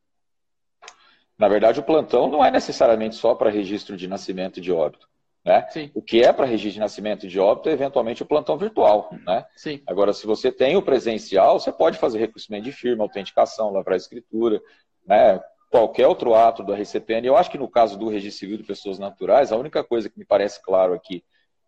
[1.37, 5.09] Na verdade, o plantão não é necessariamente só para registro de nascimento e de óbito.
[5.45, 5.67] Né?
[5.69, 5.91] Sim.
[5.93, 9.11] O que é para registro de nascimento e de óbito é eventualmente o plantão virtual.
[9.25, 9.45] Né?
[9.55, 9.81] Sim.
[9.85, 14.59] Agora, se você tem o presencial, você pode fazer reconhecimento de firma, autenticação, lavrar escritura,
[15.05, 15.39] né?
[15.69, 17.27] qualquer outro ato do RCPN.
[17.27, 20.17] Eu acho que no caso do registro civil de pessoas naturais, a única coisa que
[20.17, 21.23] me parece claro aqui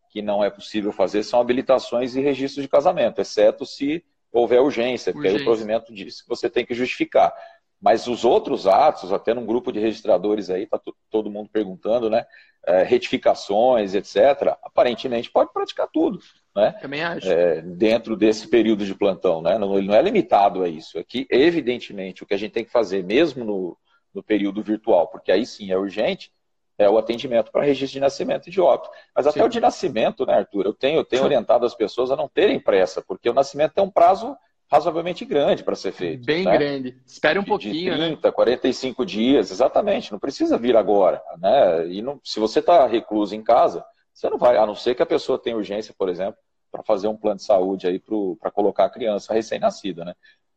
[0.09, 5.11] que não é possível fazer são habilitações e registros de casamento, exceto se houver urgência,
[5.11, 5.45] porque urgência.
[5.45, 7.33] aí o provimento diz que você tem que justificar.
[7.79, 12.25] Mas os outros atos, até num grupo de registradores aí, está todo mundo perguntando, né?
[12.65, 16.19] É, retificações, etc., aparentemente pode praticar tudo.
[16.55, 16.71] Né?
[16.81, 17.31] Também acho.
[17.31, 19.41] É, dentro desse período de plantão.
[19.41, 19.57] Né?
[19.57, 20.97] Não, ele não é limitado a isso.
[20.97, 23.77] Aqui, evidentemente, o que a gente tem que fazer, mesmo no,
[24.13, 26.31] no período virtual, porque aí sim é urgente,
[26.77, 28.89] é o atendimento para registro de nascimento e de óbito.
[29.15, 29.45] Mas até sim.
[29.45, 30.65] o de nascimento, né, Arthur?
[30.65, 33.83] Eu tenho, eu tenho orientado as pessoas a não terem pressa, porque o nascimento tem
[33.83, 34.35] um prazo
[34.69, 36.25] razoavelmente grande para ser feito.
[36.25, 36.57] Bem né?
[36.57, 36.97] grande.
[37.05, 37.93] Espere um de, pouquinho.
[37.93, 38.31] De 30, né?
[38.31, 40.11] 45 dias, exatamente.
[40.11, 41.21] Não precisa vir agora.
[41.39, 41.87] Né?
[41.87, 45.03] E não, se você está recluso em casa, você não vai, a não ser que
[45.03, 46.37] a pessoa tenha urgência, por exemplo,
[46.71, 48.01] para fazer um plano de saúde aí
[48.39, 50.13] para colocar a criança recém-nascida, né?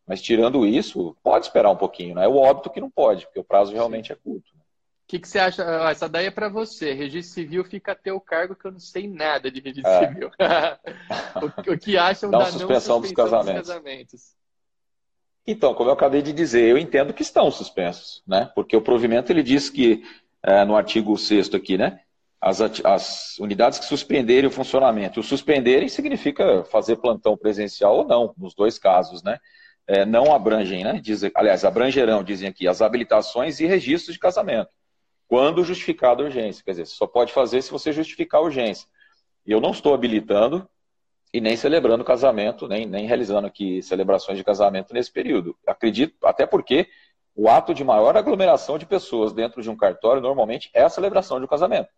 [0.07, 2.25] Mas tirando isso, pode esperar um pouquinho, né?
[2.25, 4.14] É o óbito que não pode, porque o prazo realmente Sim.
[4.14, 4.51] é curto.
[5.11, 5.64] O que, que você acha?
[5.64, 6.92] Ah, essa daí é para você.
[6.92, 10.07] Registro civil fica a teu cargo, que eu não sei nada de registro é.
[10.07, 10.31] civil.
[11.66, 13.62] o, o, que acham da suspensão, não suspensão dos, casamentos.
[13.62, 14.23] dos casamentos?
[15.44, 18.53] Então, como eu acabei de dizer, eu entendo que estão suspensos, né?
[18.55, 20.05] Porque o provimento ele diz que,
[20.44, 22.03] é, no artigo 6 aqui, né?
[22.40, 25.18] As, as, unidades que suspenderem o funcionamento.
[25.18, 29.40] O suspenderem significa fazer plantão presencial ou não, nos dois casos, né?
[29.90, 31.01] é, não abrangem, né?
[31.03, 34.70] Diz, aliás, abrangerão, dizem aqui, as habilitações e registros de casamento,
[35.31, 36.64] quando justificada a urgência.
[36.64, 38.88] Quer dizer, só pode fazer se você justificar a urgência.
[39.47, 40.69] E eu não estou habilitando
[41.33, 45.57] e nem celebrando casamento, nem, nem realizando aqui celebrações de casamento nesse período.
[45.64, 46.88] Acredito, até porque
[47.33, 51.38] o ato de maior aglomeração de pessoas dentro de um cartório normalmente é a celebração
[51.38, 51.90] de um casamento.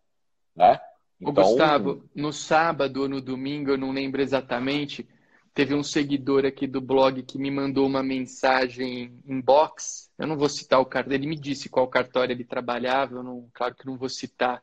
[0.55, 0.79] Né?
[1.19, 5.09] Então, Gustavo, no sábado ou no domingo, eu não lembro exatamente,
[5.53, 10.11] teve um seguidor aqui do blog que me mandou uma mensagem inbox.
[10.17, 13.47] Eu não vou citar o cartório, ele me disse qual cartório ele trabalhava, eu não,
[13.53, 14.61] claro que não vou citar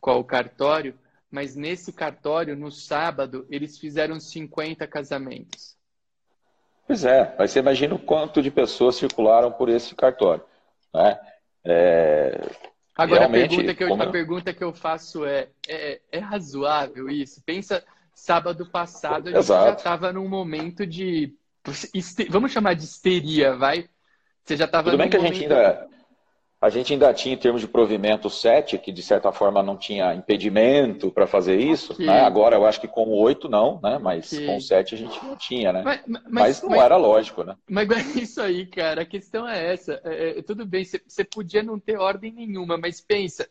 [0.00, 0.98] qual cartório,
[1.30, 5.76] mas nesse cartório, no sábado, eles fizeram 50 casamentos.
[6.86, 10.44] Pois é, mas você imagina o quanto de pessoas circularam por esse cartório.
[10.92, 11.18] Né?
[11.64, 12.50] É,
[12.94, 17.42] Agora, a pergunta, que eu, a pergunta que eu faço é, é, é razoável isso?
[17.44, 17.82] Pensa,
[18.14, 19.66] sábado passado a gente Exato.
[19.66, 21.34] já estava num momento de.
[22.28, 23.88] Vamos chamar de histeria, vai?
[24.44, 24.90] Você já estava.
[24.90, 25.32] Tudo bem que momento...
[25.32, 25.92] a gente ainda.
[26.62, 30.14] A gente ainda tinha, em termos de provimento, 7, que de certa forma não tinha
[30.14, 31.92] impedimento para fazer isso.
[31.92, 32.06] Okay.
[32.06, 32.20] Né?
[32.20, 33.98] Agora eu acho que com o 8 não, né?
[34.00, 34.46] mas okay.
[34.46, 35.82] com o 7 a gente não tinha, né?
[35.84, 37.56] Mas, mas, mas não mas, era lógico, né?
[37.68, 39.02] Mas é isso aí, cara.
[39.02, 40.00] A questão é essa.
[40.04, 43.48] É, é tudo bem, você podia não ter ordem nenhuma, mas pensa,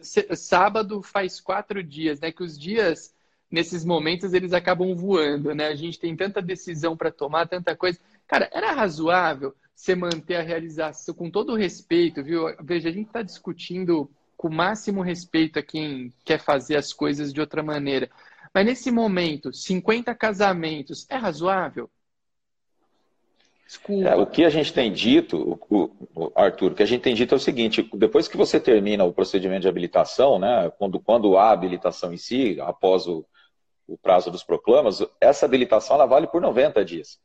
[0.00, 2.32] sábado faz quatro dias, né?
[2.32, 3.13] Que os dias
[3.54, 5.68] nesses momentos eles acabam voando, né?
[5.68, 7.98] A gente tem tanta decisão para tomar, tanta coisa.
[8.26, 12.46] Cara, era razoável você manter a realização com todo o respeito, viu?
[12.62, 17.32] Veja, a gente está discutindo com o máximo respeito a quem quer fazer as coisas
[17.32, 18.10] de outra maneira.
[18.52, 21.88] Mas nesse momento, 50 casamentos é razoável?
[23.66, 24.08] Desculpa.
[24.08, 27.14] É, o que a gente tem dito, o, o, Arthur, o que a gente tem
[27.14, 31.36] dito é o seguinte: depois que você termina o procedimento de habilitação, né, quando, quando
[31.36, 33.24] há habilitação em si, após o,
[33.86, 37.18] o prazo dos proclamas, essa habilitação ela vale por 90 dias.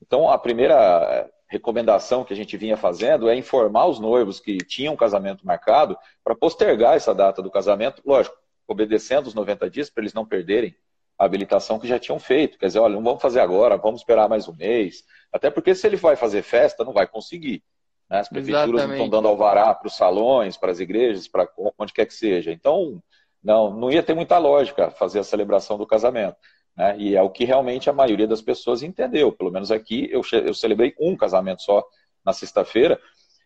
[0.00, 4.58] Então, a primeira eh, recomendação que a gente vinha fazendo é informar os noivos que
[4.58, 9.90] tinham um casamento marcado para postergar essa data do casamento, lógico, obedecendo os 90 dias
[9.90, 10.74] para eles não perderem
[11.18, 12.58] a habilitação que já tinham feito.
[12.58, 15.04] Quer dizer, olha, não vamos fazer agora, vamos esperar mais um mês.
[15.32, 17.62] Até porque se ele vai fazer festa, não vai conseguir.
[18.08, 18.20] Né?
[18.20, 18.98] As prefeituras Exatamente.
[18.98, 22.52] não estão dando alvará para os salões, para as igrejas, para onde quer que seja.
[22.52, 23.02] Então,
[23.42, 26.36] não, não ia ter muita lógica fazer a celebração do casamento.
[26.76, 26.96] Né?
[26.98, 29.32] E é o que realmente a maioria das pessoas entendeu.
[29.32, 31.84] Pelo menos aqui eu, eu celebrei um casamento só
[32.24, 33.00] na sexta-feira.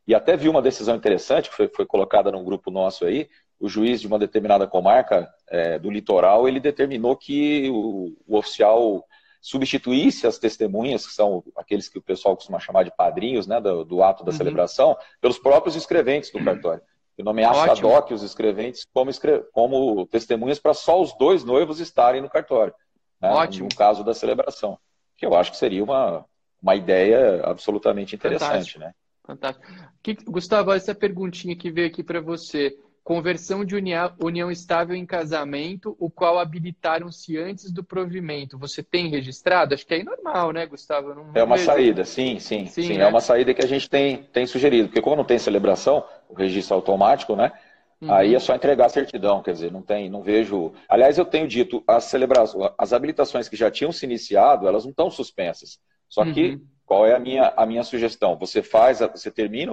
[0.07, 3.28] E até vi uma decisão interessante que foi, foi colocada num grupo nosso aí.
[3.61, 9.05] O juiz de uma determinada comarca é, do litoral ele determinou que o, o oficial
[9.40, 13.85] substituísse as testemunhas, que são aqueles que o pessoal costuma chamar de padrinhos né, do,
[13.85, 14.37] do ato da uhum.
[14.37, 16.83] celebração, pelos próprios escreventes do cartório
[17.16, 17.77] e nomear Ótimo.
[17.77, 19.42] Shadok, os escreventes, como, escre...
[19.53, 22.75] como testemunhas para só os dois noivos estarem no cartório.
[23.20, 23.68] Né, Ótimo.
[23.70, 24.79] No caso da celebração.
[25.16, 26.25] Que eu acho que seria uma,
[26.61, 28.75] uma ideia absolutamente interessante.
[28.75, 28.79] Fantástico.
[28.81, 28.92] Né?
[29.25, 29.66] Fantástico.
[30.03, 35.05] Que, Gustavo, essa perguntinha que veio aqui para você conversão de união, união estável em
[35.05, 38.57] casamento, o qual habilitaram-se antes do provimento.
[38.59, 39.75] Você tem registrado?
[39.75, 41.15] Acho que é normal, né, Gustavo?
[41.15, 41.67] Não é uma vejo.
[41.67, 42.67] saída, sim, sim.
[42.67, 43.05] Sim, sim né?
[43.05, 46.35] é uma saída que a gente tem, tem sugerido, porque como não tem celebração, o
[46.35, 47.53] registro automático, né?
[48.01, 48.12] Uhum.
[48.12, 50.73] Aí é só entregar a certidão, quer dizer, não tem, não vejo.
[50.88, 54.91] Aliás, eu tenho dito, as celebrações, as habilitações que já tinham se iniciado, elas não
[54.91, 55.79] estão suspensas.
[56.09, 56.67] Só que uhum.
[56.92, 58.37] Qual é a minha, a minha sugestão?
[58.37, 59.72] Você faz, você termina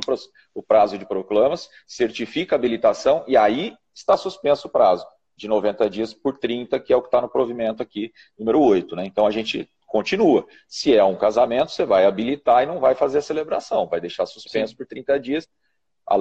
[0.56, 5.06] o prazo de proclamas, certifica a habilitação e aí está suspenso o prazo
[5.36, 8.96] de 90 dias por 30, que é o que está no provimento aqui, número 8.
[8.96, 9.06] Né?
[9.06, 10.48] Então a gente continua.
[10.66, 14.26] Se é um casamento, você vai habilitar e não vai fazer a celebração, vai deixar
[14.26, 14.78] suspenso Sim.
[14.78, 15.46] por 30 dias,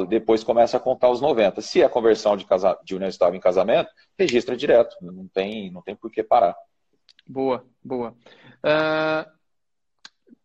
[0.08, 1.60] depois começa a contar os 90.
[1.60, 5.80] Se é conversão de, casa, de união estável em casamento, registra direto, não tem, não
[5.80, 6.56] tem por que parar.
[7.24, 8.16] Boa, boa.
[8.64, 9.37] Uh,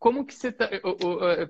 [0.03, 0.69] como que você está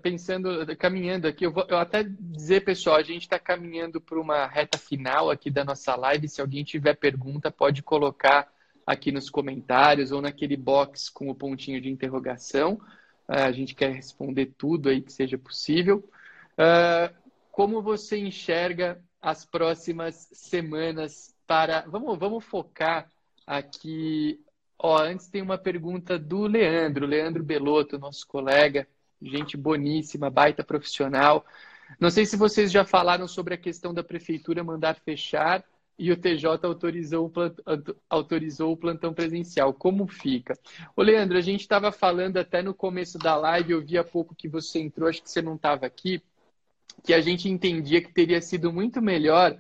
[0.03, 1.43] pensando, caminhando aqui?
[1.43, 5.49] Eu vou eu até dizer, pessoal, a gente está caminhando para uma reta final aqui
[5.49, 6.29] da nossa live.
[6.29, 8.47] Se alguém tiver pergunta, pode colocar
[8.85, 12.79] aqui nos comentários ou naquele box com o pontinho de interrogação.
[13.27, 16.07] É, a gente quer responder tudo aí que seja possível.
[16.55, 17.11] É,
[17.51, 21.85] como você enxerga as próximas semanas para.
[21.87, 23.09] Vamos, vamos focar
[23.47, 24.39] aqui
[24.77, 28.87] Ó, antes tem uma pergunta do Leandro, Leandro Belotto, nosso colega,
[29.21, 31.45] gente boníssima, baita profissional.
[31.99, 35.63] Não sei se vocês já falaram sobre a questão da prefeitura mandar fechar
[35.97, 37.31] e o TJ autorizou
[38.09, 39.73] autorizou o plantão presencial.
[39.73, 40.57] Como fica?
[40.95, 44.35] Ô, Leandro, a gente estava falando até no começo da live, eu vi há pouco
[44.35, 46.21] que você entrou, acho que você não estava aqui,
[47.03, 49.57] que a gente entendia que teria sido muito melhor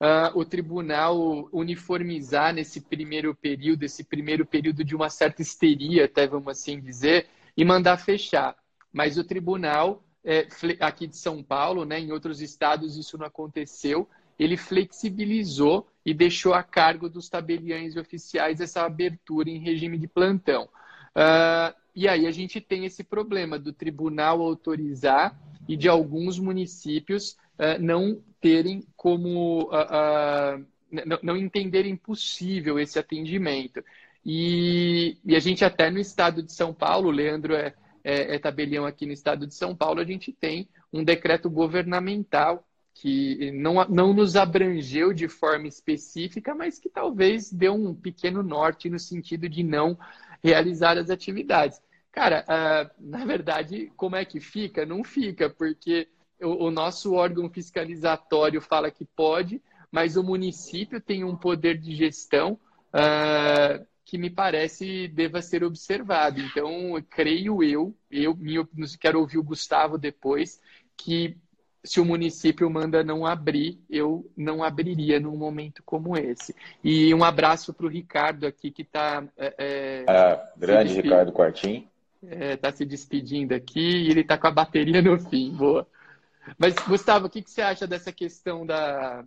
[0.00, 6.26] uh, o tribunal uniformizar nesse primeiro período, esse primeiro período de uma certa histeria, até
[6.26, 7.26] vamos assim dizer,
[7.56, 8.56] e mandar fechar.
[8.92, 10.46] Mas o tribunal, é,
[10.80, 16.54] aqui de São Paulo, né, em outros estados isso não aconteceu, ele flexibilizou e deixou
[16.54, 20.68] a cargo dos tabeliães oficiais essa abertura em regime de plantão.
[21.16, 27.36] Uh, e aí a gente tem esse problema do tribunal autorizar e de alguns municípios
[27.58, 29.70] uh, não terem como.
[29.70, 30.74] Uh, uh,
[31.22, 33.82] não entenderem possível esse atendimento.
[34.24, 38.38] E, e a gente até no estado de São Paulo, o Leandro é, é, é
[38.38, 42.64] tabelião aqui no estado de São Paulo, a gente tem um decreto governamental
[42.94, 48.88] que não, não nos abrangeu de forma específica, mas que talvez deu um pequeno norte
[48.88, 49.98] no sentido de não
[50.42, 51.82] realizar as atividades.
[52.12, 54.86] Cara, uh, na verdade, como é que fica?
[54.86, 56.08] Não fica, porque
[56.44, 61.94] o, o nosso órgão fiscalizatório fala que pode, mas o município tem um poder de
[61.94, 62.58] gestão
[62.92, 66.40] uh, que me parece deva ser observado.
[66.40, 66.70] Então,
[67.08, 68.36] creio eu, eu
[69.00, 70.60] quero ouvir o Gustavo depois,
[70.96, 71.36] que
[71.84, 76.54] se o município manda não abrir, eu não abriria num momento como esse.
[76.82, 79.22] E um abraço para o Ricardo aqui, que está.
[79.36, 81.86] É, é, ah, grande Ricardo Quartim.
[82.22, 85.52] Está é, tá se despedindo aqui e ele está com a bateria no fim.
[85.52, 85.86] Boa.
[86.58, 89.24] Mas, Gustavo, o que, que você acha dessa questão da,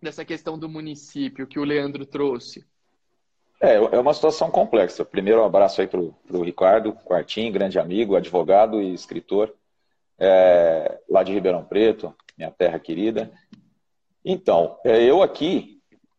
[0.00, 2.64] dessa questão do município que o Leandro trouxe?
[3.60, 5.04] É, é uma situação complexa.
[5.04, 9.54] Primeiro, um abraço aí para o Ricardo Quartim, grande amigo, advogado e escritor
[10.18, 13.32] é, lá de Ribeirão Preto, minha terra querida.
[14.24, 15.73] Então, é, eu aqui,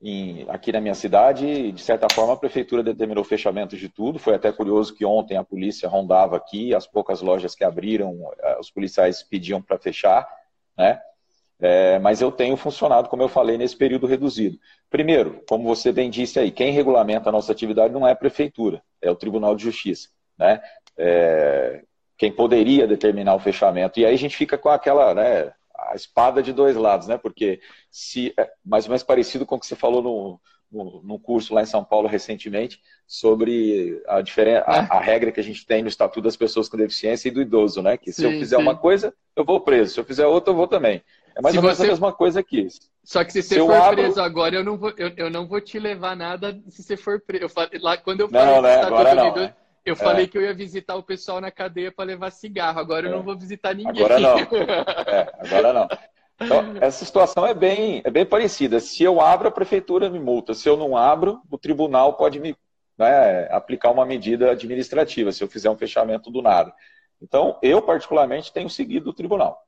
[0.07, 4.19] em, aqui na minha cidade, de certa forma, a prefeitura determinou fechamento de tudo.
[4.19, 8.59] Foi até curioso que ontem a polícia rondava aqui, as poucas lojas que abriram, é,
[8.59, 10.27] os policiais pediam para fechar,
[10.77, 11.01] né?
[11.59, 14.59] É, mas eu tenho funcionado, como eu falei, nesse período reduzido.
[14.89, 18.83] Primeiro, como você bem disse aí, quem regulamenta a nossa atividade não é a prefeitura,
[19.01, 20.09] é o Tribunal de Justiça.
[20.37, 20.61] Né?
[20.97, 21.81] É,
[22.17, 23.99] quem poderia determinar o fechamento.
[23.99, 25.53] E aí a gente fica com aquela, né,
[25.89, 27.17] a espada de dois lados, né?
[27.17, 30.39] Porque se é mais ou menos parecido com o que você falou no,
[30.71, 34.87] no, no curso lá em São Paulo recentemente sobre a, diferença, a, é.
[34.89, 37.81] a, regra que a gente tem no Estatuto das Pessoas com Deficiência e do idoso,
[37.81, 37.97] né?
[37.97, 38.61] Que se sim, eu fizer sim.
[38.61, 39.93] uma coisa, eu vou preso.
[39.93, 41.01] Se eu fizer outra, eu vou também.
[41.35, 41.83] É mais se ou menos você...
[41.83, 42.67] a mesma coisa aqui.
[43.03, 44.01] Só que se você se for abro...
[44.01, 47.21] preso agora, eu não, vou, eu, eu não vou te levar nada se você for
[47.21, 47.45] preso.
[47.45, 48.75] Eu falei, lá, quando eu falei não, né?
[48.81, 49.27] agora não.
[49.29, 49.53] Idoso,
[49.85, 49.95] eu é.
[49.95, 52.79] falei que eu ia visitar o pessoal na cadeia para levar cigarro.
[52.79, 53.09] Agora é.
[53.09, 54.03] eu não vou visitar ninguém.
[54.03, 54.35] Agora não.
[55.07, 55.87] É, agora não.
[56.41, 58.79] Então, essa situação é bem, é bem parecida.
[58.79, 60.53] Se eu abro, a prefeitura me multa.
[60.53, 62.55] Se eu não abro, o tribunal pode me
[62.97, 66.73] né, aplicar uma medida administrativa se eu fizer um fechamento do nada.
[67.21, 69.61] Então, eu, particularmente, tenho seguido o tribunal.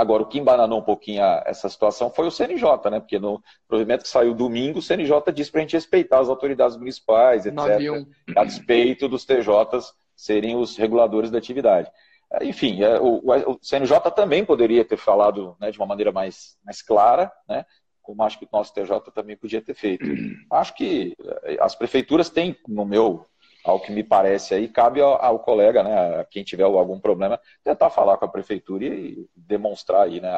[0.00, 3.00] Agora, o que embananou um pouquinho a, essa situação foi o CNJ, né?
[3.00, 6.74] Porque no provimento que saiu domingo, o CNJ disse para a gente respeitar as autoridades
[6.78, 7.54] municipais, etc.
[7.54, 8.06] 91.
[8.34, 11.90] A despeito dos TJs serem os reguladores da atividade.
[12.32, 16.56] É, enfim, é, o, o, CNJ também poderia ter falado né, de uma maneira mais,
[16.64, 17.66] mais clara, né?
[18.00, 20.06] Como acho que o nosso TJ também podia ter feito.
[20.50, 23.26] Acho que é, as prefeituras têm, no meu
[23.64, 27.38] ao que me parece aí, cabe ao, ao, colega, né, a quem tiver algum problema,
[27.62, 30.30] tentar falar com a prefeitura e demonstrar aí, né,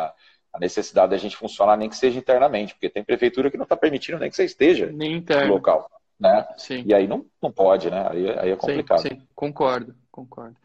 [0.53, 3.77] a necessidade da gente funcionar, nem que seja internamente, porque tem prefeitura que não está
[3.77, 5.89] permitindo nem que você esteja no local.
[6.21, 6.47] Né?
[6.57, 6.85] Sim.
[6.87, 8.07] E aí não, não pode, né?
[8.09, 9.01] Aí, aí é complicado.
[9.01, 10.57] Sim, sim, concordo, concordo.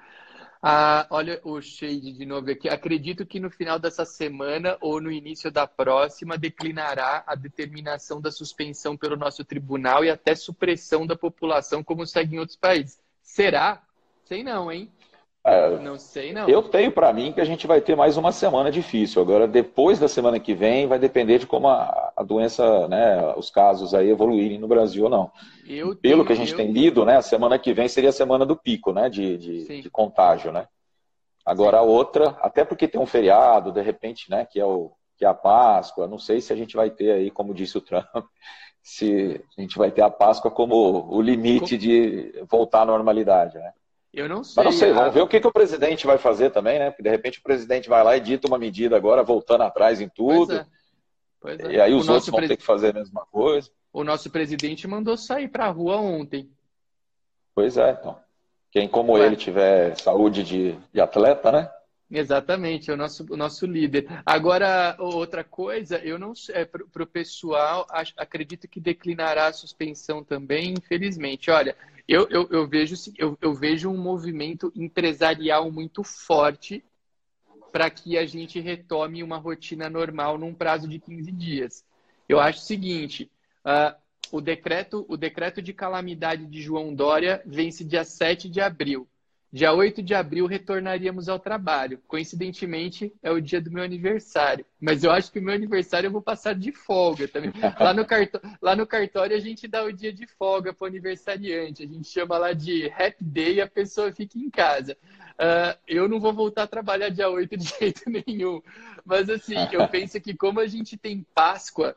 [0.62, 2.68] Ah, olha o Shade de novo aqui.
[2.68, 8.32] Acredito que no final dessa semana ou no início da próxima declinará a determinação da
[8.32, 13.00] suspensão pelo nosso tribunal e até supressão da população, como segue em outros países.
[13.22, 13.84] Será?
[14.26, 14.92] Sei não, hein?
[15.48, 16.50] É, não sei não.
[16.50, 19.22] Eu tenho para mim que a gente vai ter mais uma semana difícil.
[19.22, 23.50] Agora, depois da semana que vem, vai depender de como a, a doença, né, os
[23.50, 25.32] casos aí evoluírem no Brasil ou não.
[25.66, 26.58] Eu Pelo tenho, que a gente eu...
[26.58, 29.82] tem lido, né, a semana que vem seria a semana do pico, né, de, de,
[29.84, 30.68] de contágio, né.
[31.46, 31.84] Agora Sim.
[31.84, 35.28] a outra, até porque tem um feriado, de repente, né, que é o que é
[35.30, 36.08] a Páscoa.
[36.08, 38.04] Não sei se a gente vai ter aí, como disse o Trump,
[38.84, 43.72] se a gente vai ter a Páscoa como o limite de voltar à normalidade, né.
[44.18, 44.64] Eu não sei.
[44.64, 46.90] Mas não sei, vamos ver o que, que o presidente vai fazer também, né?
[46.90, 50.10] Porque de repente o presidente vai lá e dita uma medida agora, voltando atrás em
[50.10, 50.48] tudo.
[50.48, 50.66] Pois é.
[51.40, 51.72] Pois é.
[51.74, 53.70] E aí os outros vão ter que fazer a mesma coisa.
[53.94, 56.50] O nosso presidente mandou sair para a rua ontem.
[57.54, 58.20] Pois é, então.
[58.72, 59.24] Quem como Ué.
[59.28, 61.70] ele tiver saúde de, de atleta, né?
[62.10, 64.08] Exatamente, é o nosso, o nosso líder.
[64.26, 70.24] Agora, outra coisa, eu não é, para o pessoal, acho, acredito que declinará a suspensão
[70.24, 71.52] também, infelizmente.
[71.52, 71.76] Olha,
[72.08, 76.82] eu, eu, eu, vejo, eu, eu vejo um movimento empresarial muito forte
[77.74, 81.86] para que a gente retome uma rotina normal num prazo de 15 dias.
[82.28, 83.30] Eu acho o seguinte:
[83.66, 83.94] uh,
[84.32, 89.06] o, decreto, o decreto de calamidade de João Dória vence dia 7 de abril.
[89.52, 92.02] Dia 8 de abril retornaríamos ao trabalho.
[92.06, 94.66] Coincidentemente, é o dia do meu aniversário.
[94.80, 97.54] Mas eu acho que o meu aniversário eu vou passar de folga também.
[97.80, 98.06] Lá no,
[98.62, 101.84] lá no cartório a gente dá o dia de folga para o aniversariante.
[101.84, 104.98] A gente chama lá de Happy Day e a pessoa fica em casa.
[105.36, 108.62] Uh, eu não vou voltar a trabalhar dia 8 de jeito nenhum.
[109.06, 111.96] Mas assim, eu penso que como a gente tem Páscoa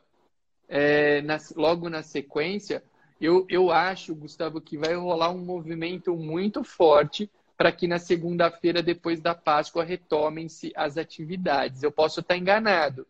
[0.69, 2.81] é, na, logo na sequência,
[3.19, 7.29] eu, eu acho, Gustavo, que vai rolar um movimento muito forte
[7.61, 11.83] para que na segunda-feira, depois da Páscoa, retomem-se as atividades.
[11.83, 13.05] Eu posso estar enganado,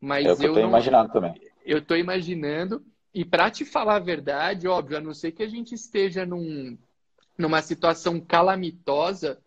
[0.00, 1.34] mas é eu estou imaginando também.
[1.66, 2.80] Eu estou imaginando,
[3.12, 6.78] e para te falar a verdade, óbvio, a não ser que a gente esteja num,
[7.36, 9.40] numa situação calamitosa,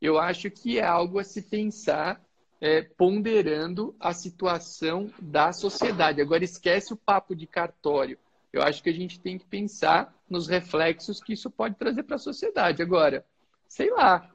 [0.00, 2.24] eu acho que é algo a se pensar
[2.60, 6.20] é, ponderando a situação da sociedade.
[6.20, 8.16] Agora, esquece o papo de cartório.
[8.52, 12.14] Eu acho que a gente tem que pensar nos reflexos que isso pode trazer para
[12.14, 12.80] a sociedade.
[12.80, 13.26] Agora,
[13.68, 14.30] sei lá,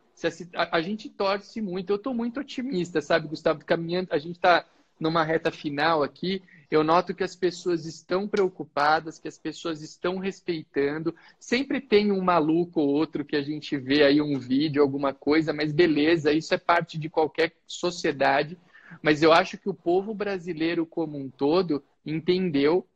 [0.56, 3.66] a, a, gente torce muito, eu estou muito otimista, sabe, Gustavo?
[3.66, 4.66] Caminhando, a gente está
[5.00, 10.18] numa reta final aqui, eu noto que as pessoas estão preocupadas, que as pessoas estão
[10.18, 11.14] respeitando.
[11.40, 15.54] Sempre tem um maluco ou outro que a gente vê aí um vídeo, alguma coisa,
[15.54, 18.58] mas beleza, isso é parte de qualquer sociedade.
[19.02, 22.88] Mas eu acho que o povo brasileiro como um todo entendeu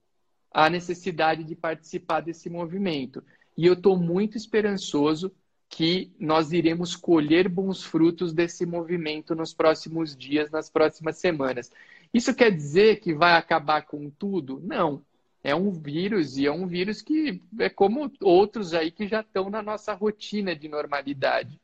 [0.51, 3.23] a necessidade de participar desse movimento.
[3.55, 5.31] E eu estou muito esperançoso
[5.69, 11.71] que nós iremos colher bons frutos desse movimento nos próximos dias, nas próximas semanas.
[12.13, 14.61] Isso quer dizer que vai acabar com tudo?
[14.63, 15.03] Não.
[15.43, 19.49] É um vírus e é um vírus que é como outros aí que já estão
[19.49, 21.59] na nossa rotina de normalidade.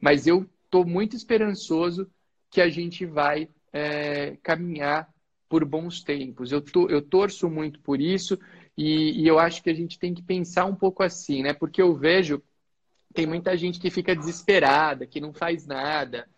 [0.00, 2.10] Mas eu estou muito esperançoso
[2.50, 5.12] que a gente vai é, caminhar
[5.48, 6.50] por bons tempos.
[6.50, 8.38] Eu, to, eu torço muito por isso
[8.76, 11.52] e, e eu acho que a gente tem que pensar um pouco assim, né?
[11.52, 12.42] Porque eu vejo
[13.14, 16.28] tem muita gente que fica desesperada, que não faz nada,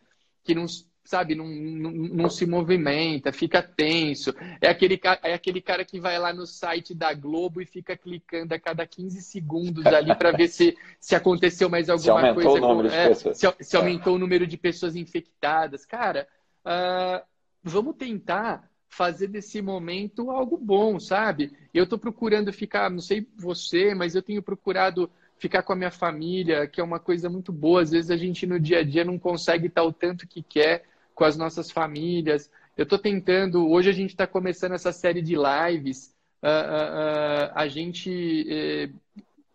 [0.44, 0.66] que não
[1.06, 4.34] sabe, não, não, não, se movimenta, fica tenso.
[4.60, 8.52] É aquele, é aquele cara que vai lá no site da Globo e fica clicando
[8.52, 12.50] a cada 15 segundos ali para ver se, se aconteceu mais alguma se coisa.
[12.50, 15.86] O número com, é, se, se, aumentou o número de pessoas infectadas.
[15.86, 16.26] Cara,
[16.66, 17.24] uh,
[17.62, 21.52] vamos tentar fazer desse momento algo bom, sabe?
[21.72, 25.90] Eu estou procurando ficar, não sei você, mas eu tenho procurado ficar com a minha
[25.90, 27.82] família, que é uma coisa muito boa.
[27.82, 30.84] Às vezes a gente no dia a dia não consegue estar o tanto que quer
[31.14, 32.50] com as nossas famílias.
[32.76, 36.14] Eu estou tentando, hoje a gente está começando essa série de lives.
[36.42, 38.10] Uh, uh, uh, a gente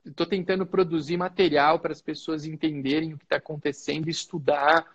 [0.03, 4.85] estou eh, tentando produzir material para as pessoas entenderem o que está acontecendo, estudar.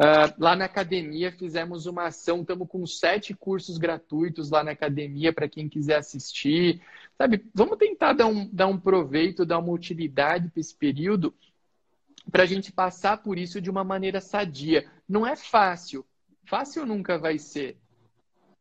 [0.00, 5.32] Uh, lá na academia fizemos uma ação, estamos com sete cursos gratuitos lá na academia
[5.32, 6.80] para quem quiser assistir.
[7.18, 11.34] Sabe, vamos tentar dar um, dar um proveito, dar uma utilidade para esse período,
[12.30, 14.86] para a gente passar por isso de uma maneira sadia.
[15.06, 16.04] Não é fácil,
[16.44, 17.76] fácil nunca vai ser.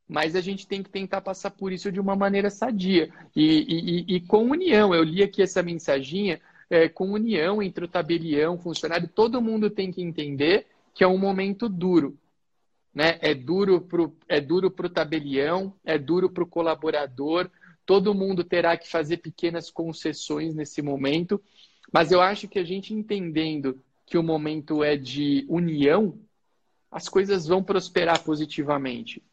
[0.08, 3.10] Mas a gente tem que tentar passar por isso de uma maneira sadia.
[3.34, 7.88] E, e, e com união, eu li aqui essa mensaginha, é, com união entre o
[7.88, 12.18] tabelião, funcionário, todo mundo tem que entender que é um momento duro.
[12.94, 13.18] Né?
[13.22, 17.50] É duro para o é duro pro tabelião, é duro para o colaborador,
[17.86, 21.42] todo mundo terá que fazer pequenas concessões nesse momento,
[21.92, 26.20] mas eu acho que a gente entendendo que o momento é de união,
[26.92, 29.24] as coisas vão prosperar positivamente.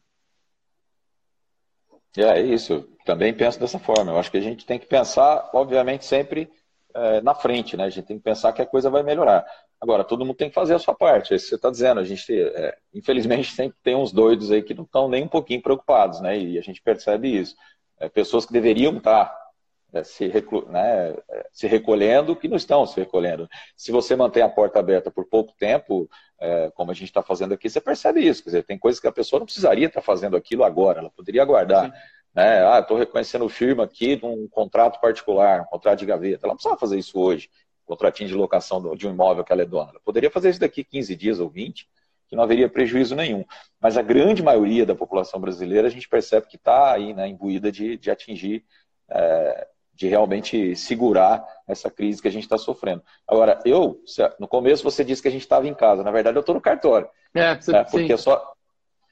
[2.17, 4.11] É isso, também penso dessa forma.
[4.11, 6.49] Eu acho que a gente tem que pensar, obviamente, sempre
[6.93, 7.83] é, na frente, né?
[7.83, 9.45] A gente tem que pensar que a coisa vai melhorar.
[9.81, 12.01] Agora, todo mundo tem que fazer a sua parte, é isso que você está dizendo.
[12.01, 15.61] A gente, é, infelizmente, sempre tem uns doidos aí que não estão nem um pouquinho
[15.61, 16.37] preocupados, né?
[16.37, 17.55] E a gente percebe isso.
[17.97, 19.49] É, pessoas que deveriam estar tá,
[19.93, 20.27] é, se,
[20.67, 23.47] né, é, se, recolhendo, que não estão se recolhendo.
[23.75, 26.09] Se você mantém a porta aberta por pouco tempo,
[26.39, 28.43] é, como a gente está fazendo aqui, você percebe isso.
[28.43, 31.09] Quer dizer, tem coisas que a pessoa não precisaria estar tá fazendo aquilo agora, ela
[31.09, 31.91] poderia aguardar.
[32.35, 32.63] Né?
[32.65, 36.45] Ah, estou reconhecendo firma aqui de um contrato particular, um contrato de gaveta.
[36.45, 37.49] Ela não precisava fazer isso hoje
[37.89, 39.89] contratinho de locação de um imóvel que ela é dona.
[39.89, 41.89] Ela poderia fazer isso daqui 15 dias ou 20,
[42.27, 43.43] que não haveria prejuízo nenhum.
[43.81, 47.71] Mas a grande maioria da população brasileira, a gente percebe que está aí né, imbuída
[47.71, 48.63] de, de atingir,
[49.09, 53.01] é, de realmente segurar essa crise que a gente está sofrendo.
[53.27, 53.99] Agora, eu,
[54.39, 56.61] no começo você disse que a gente estava em casa, na verdade eu estou no
[56.61, 57.09] cartório.
[57.33, 58.53] É, você, né, porque é só,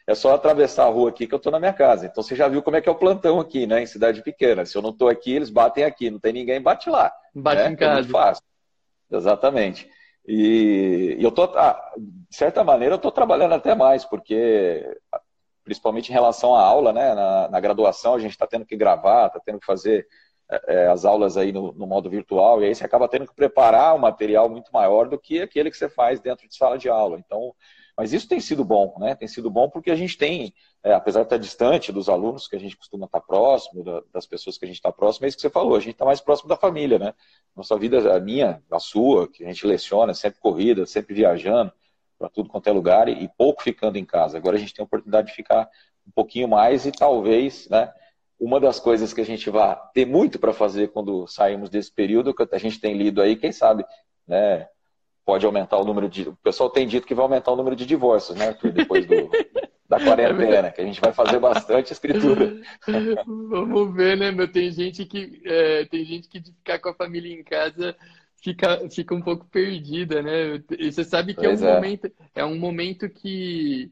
[0.06, 2.06] é só atravessar a rua aqui que eu estou na minha casa.
[2.06, 4.64] Então você já viu como é que é o plantão aqui, né, em cidade pequena.
[4.68, 7.12] Se eu não estou aqui, eles batem aqui, não tem ninguém, bate lá.
[7.34, 7.70] Bate né?
[7.72, 7.92] em casa.
[7.92, 8.44] É muito fácil.
[9.12, 9.90] Exatamente.
[10.28, 14.86] E, e eu tô, ah, de certa maneira, eu estou trabalhando até mais, porque
[15.64, 17.14] principalmente em relação à aula, né?
[17.14, 20.08] Na, na graduação a gente está tendo que gravar, está tendo que fazer
[20.50, 23.94] é, as aulas aí no, no, modo virtual, e aí você acaba tendo que preparar
[23.94, 27.20] um material muito maior do que aquele que você faz dentro de sala de aula.
[27.20, 27.54] Então,
[27.98, 29.16] mas isso tem sido bom, né?
[29.16, 32.56] Tem sido bom porque a gente tem, é, apesar de estar distante dos alunos, que
[32.56, 35.38] a gente costuma estar próximo, da, das pessoas que a gente está próximo, é isso
[35.38, 37.14] que você falou, a gente está mais próximo da família, né?
[37.56, 41.74] Nossa vida, a minha, a sua, que a gente leciona, sempre corrida, sempre viajando
[42.20, 44.38] para tudo quanto é lugar e, e pouco ficando em casa.
[44.38, 45.68] Agora a gente tem a oportunidade de ficar
[46.08, 47.92] um pouquinho mais e talvez, né?
[48.40, 52.34] uma das coisas que a gente vai ter muito para fazer quando sairmos desse período,
[52.34, 53.84] que a gente tem lido aí, quem sabe,
[54.28, 54.68] né,
[55.28, 56.30] pode aumentar o número de.
[56.30, 59.30] O pessoal tem dito que vai aumentar o número de divórcios, né, Arthur, depois do,
[59.88, 62.56] da quarentena, que a gente vai fazer bastante escritura.
[63.28, 64.50] Vamos ver, né, meu?
[64.50, 67.94] Tem gente que é, tem gente que de ficar com a família em casa
[68.42, 70.64] fica, fica um pouco perdida, né?
[70.80, 71.74] E você sabe que é um, é.
[71.74, 73.92] Momento, é um momento que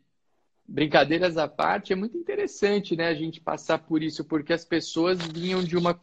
[0.65, 5.19] brincadeiras à parte, é muito interessante, né, a gente passar por isso, porque as pessoas
[5.21, 5.99] vinham de uma.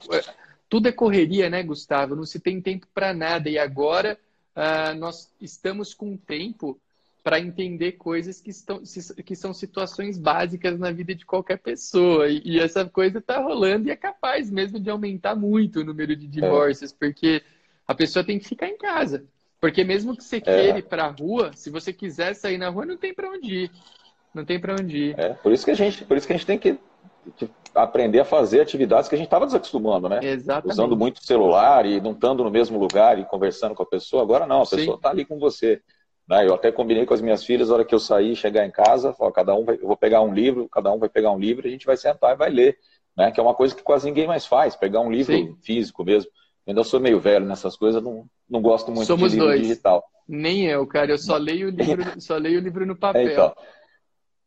[0.68, 2.14] Tudo é correria, né, Gustavo?
[2.14, 3.48] Não se tem tempo para nada.
[3.48, 4.18] E agora
[4.56, 6.80] uh, nós estamos com tempo
[7.22, 8.82] para entender coisas que, estão,
[9.24, 12.28] que são situações básicas na vida de qualquer pessoa.
[12.28, 16.16] E, e essa coisa está rolando e é capaz mesmo de aumentar muito o número
[16.16, 16.96] de divórcios, é.
[16.98, 17.42] porque
[17.86, 19.24] a pessoa tem que ficar em casa.
[19.60, 20.40] Porque mesmo que você é.
[20.40, 23.64] queira ir para a rua, se você quiser sair na rua, não tem para onde
[23.64, 23.70] ir.
[24.34, 25.18] Não tem para onde ir.
[25.18, 26.76] É, por isso que a gente, por isso que a gente tem que
[27.74, 30.20] aprender a fazer atividades que a gente estava desacostumando, né?
[30.22, 30.72] Exatamente.
[30.72, 34.22] Usando muito celular e não estando no mesmo lugar e conversando com a pessoa.
[34.22, 35.80] Agora não, a pessoa está ali com você.
[36.28, 36.46] Né?
[36.46, 39.14] Eu até combinei com as minhas filhas, na hora que eu sair, chegar em casa,
[39.18, 41.66] ó, cada um vai, eu vou pegar um livro, cada um vai pegar um livro,
[41.66, 42.76] e a gente vai sentar e vai ler,
[43.16, 43.30] né?
[43.30, 45.56] Que é uma coisa que quase ninguém mais faz, pegar um livro Sim.
[45.62, 46.30] físico mesmo.
[46.66, 49.62] Eu ainda sou meio velho nessas coisas, não, não gosto muito Somos de livro dois.
[49.62, 50.04] digital.
[50.28, 51.10] Nem eu, cara.
[51.10, 53.22] Eu só leio o livro, só leio o livro no papel.
[53.22, 53.54] É, então.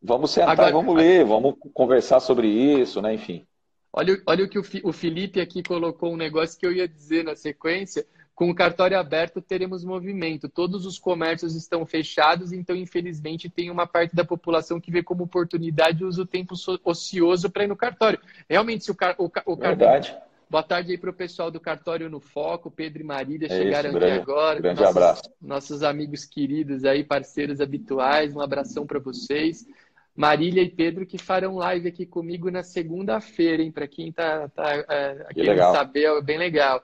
[0.06, 3.16] Vamos sentar, Agora, vamos ler, vamos conversar sobre isso, né?
[3.16, 3.46] Enfim.
[3.92, 7.36] Olha, olha o que o Felipe aqui colocou um negócio que eu ia dizer na
[7.36, 8.06] sequência.
[8.36, 10.50] Com o cartório aberto, teremos movimento.
[10.50, 15.24] Todos os comércios estão fechados, então, infelizmente, tem uma parte da população que vê como
[15.24, 16.54] oportunidade e usa o tempo
[16.84, 18.20] ocioso para ir no cartório.
[18.50, 20.16] Realmente, se o, car o, o Verdade.
[20.48, 23.90] Boa tarde aí para o pessoal do Cartório no Foco, Pedro e Marília é chegaram
[23.90, 24.62] isso, grande, aqui agora.
[24.62, 25.24] Grande nossos, abraço.
[25.42, 29.66] Nossos amigos queridos aí, parceiros habituais, um abração para vocês.
[30.16, 33.72] Marília e Pedro que farão live aqui comigo na segunda-feira, hein?
[33.72, 36.82] Para quem tá, tá é, saber, é bem legal.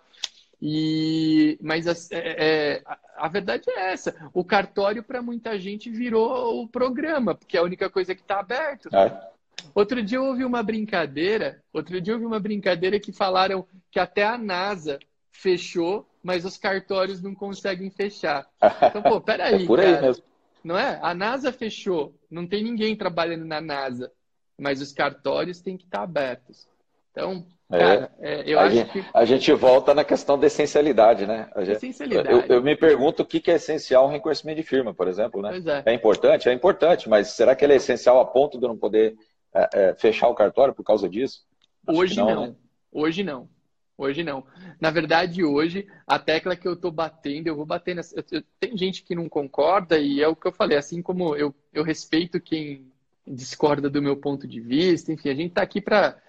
[0.61, 5.89] E, mas a, é, é, a, a, verdade é essa: o cartório para muita gente
[5.89, 8.89] virou o programa, porque é a única coisa que está aberto.
[8.93, 9.31] É.
[9.73, 13.99] Outro dia eu ouvi uma brincadeira, outro dia eu ouvi uma brincadeira que falaram que
[13.99, 14.99] até a NASA
[15.31, 18.45] fechou, mas os cartórios não conseguem fechar.
[18.87, 20.07] Então, pô, peraí, é por aí cara.
[20.07, 20.23] Mesmo.
[20.63, 20.99] Não é?
[21.01, 24.11] A NASA fechou, não tem ninguém trabalhando na NASA,
[24.57, 26.67] mas os cartórios têm que estar abertos.
[27.11, 27.77] Então, é.
[27.77, 29.05] cara, é, eu a acho gente, que...
[29.13, 31.49] A gente volta na questão da essencialidade, né?
[31.57, 32.31] Gente, essencialidade.
[32.31, 35.49] Eu, eu, me pergunto o que é essencial um reconhecimento de firma, por exemplo, né?
[35.49, 35.83] Pois é.
[35.85, 36.47] é importante?
[36.47, 39.15] É importante, mas será que ele é essencial a ponto de eu não poder
[39.53, 41.43] é, é, fechar o cartório por causa disso?
[41.87, 42.35] Acho hoje não.
[42.35, 42.47] não.
[42.47, 42.55] Né?
[42.91, 43.49] Hoje não.
[44.01, 44.43] Hoje não.
[44.79, 48.15] Na verdade, hoje, a tecla que eu estou batendo, eu vou bater nessa.
[48.59, 51.83] Tem gente que não concorda, e é o que eu falei, assim como eu, eu
[51.83, 52.91] respeito quem
[53.27, 56.19] discorda do meu ponto de vista, enfim, a gente está aqui para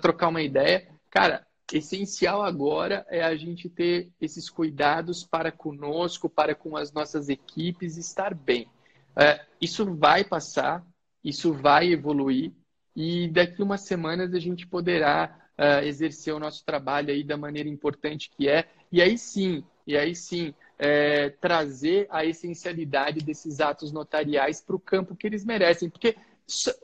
[0.00, 0.88] trocar uma ideia.
[1.10, 7.28] Cara, essencial agora é a gente ter esses cuidados para conosco, para com as nossas
[7.28, 8.68] equipes estar bem.
[9.16, 10.86] É, isso vai passar,
[11.24, 12.52] isso vai evoluir,
[12.94, 17.68] e daqui umas semanas a gente poderá uh, exercer o nosso trabalho aí da maneira
[17.68, 18.66] importante que é.
[18.90, 24.80] E aí sim, e aí sim, é, trazer a essencialidade desses atos notariais para o
[24.80, 25.88] campo que eles merecem.
[25.88, 26.16] Porque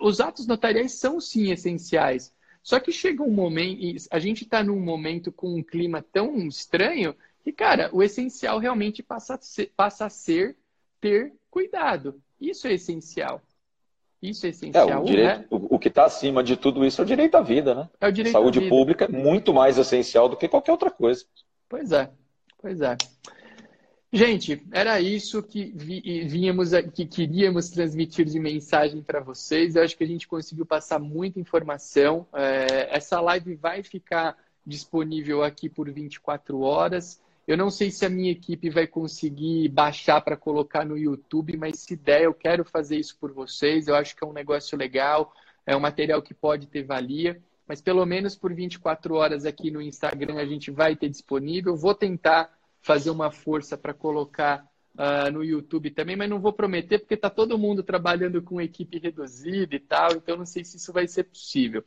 [0.00, 2.32] os atos notariais são sim essenciais.
[2.62, 7.14] Só que chega um momento, a gente está num momento com um clima tão estranho
[7.42, 10.56] que, cara, o essencial realmente passa a ser, passa a ser
[11.00, 12.22] ter cuidado.
[12.40, 13.42] Isso é essencial.
[14.22, 14.88] Isso é essencial.
[14.88, 15.46] É, o, direito, né?
[15.50, 17.90] o, o, que está acima de tudo isso é o direito à vida, né?
[18.00, 18.74] É o direito Saúde à vida.
[18.74, 21.24] pública é muito mais essencial do que qualquer outra coisa.
[21.68, 22.08] Pois é,
[22.60, 22.96] pois é.
[24.14, 29.74] Gente, era isso que vínhamos, que queríamos transmitir de mensagem para vocês.
[29.74, 32.26] Eu acho que a gente conseguiu passar muita informação.
[32.34, 37.20] É, essa live vai ficar disponível aqui por 24 horas.
[37.46, 41.80] Eu não sei se a minha equipe vai conseguir baixar para colocar no YouTube, mas
[41.80, 43.88] se der, eu quero fazer isso por vocês.
[43.88, 45.34] Eu acho que é um negócio legal,
[45.66, 47.42] é um material que pode ter valia.
[47.66, 51.76] Mas pelo menos por 24 horas aqui no Instagram a gente vai ter disponível.
[51.76, 56.98] Vou tentar fazer uma força para colocar uh, no YouTube também, mas não vou prometer
[56.98, 60.92] porque está todo mundo trabalhando com equipe reduzida e tal, então não sei se isso
[60.92, 61.84] vai ser possível.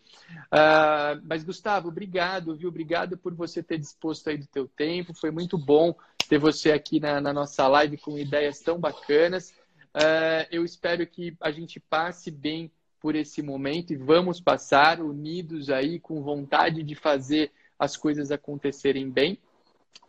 [0.48, 2.70] Uh, mas Gustavo, obrigado, viu?
[2.70, 5.14] Obrigado por você ter disposto aí do teu tempo.
[5.14, 5.96] Foi muito bom
[6.28, 9.52] ter você aqui na, na nossa live com ideias tão bacanas.
[9.96, 15.70] Uh, eu espero que a gente passe bem por esse momento e vamos passar unidos
[15.70, 19.38] aí com vontade de fazer as coisas acontecerem bem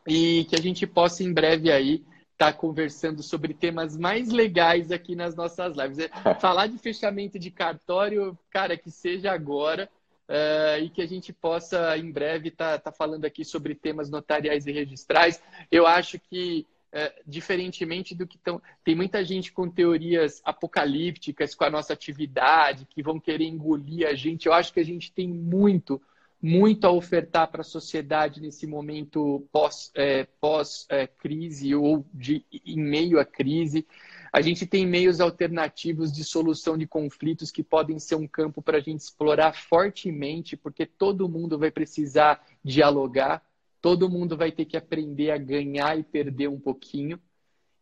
[0.08, 2.02] e que a gente possa em breve aí
[2.36, 5.98] estar tá conversando sobre temas mais legais aqui nas nossas lives.
[5.98, 6.08] É,
[6.38, 9.88] falar de fechamento de cartório, cara, que seja agora,
[10.28, 14.10] uh, e que a gente possa, em breve, estar tá, tá falando aqui sobre temas
[14.10, 15.42] notariais e registrais.
[15.72, 18.60] Eu acho que, uh, diferentemente do que estão.
[18.84, 24.14] Tem muita gente com teorias apocalípticas com a nossa atividade, que vão querer engolir a
[24.14, 24.44] gente.
[24.44, 26.02] Eu acho que a gente tem muito
[26.40, 32.44] muito a ofertar para a sociedade nesse momento pós-crise é, pós, é, crise, ou de,
[32.64, 33.86] em meio à crise.
[34.32, 38.76] A gente tem meios alternativos de solução de conflitos que podem ser um campo para
[38.76, 43.42] a gente explorar fortemente, porque todo mundo vai precisar dialogar,
[43.80, 47.18] todo mundo vai ter que aprender a ganhar e perder um pouquinho.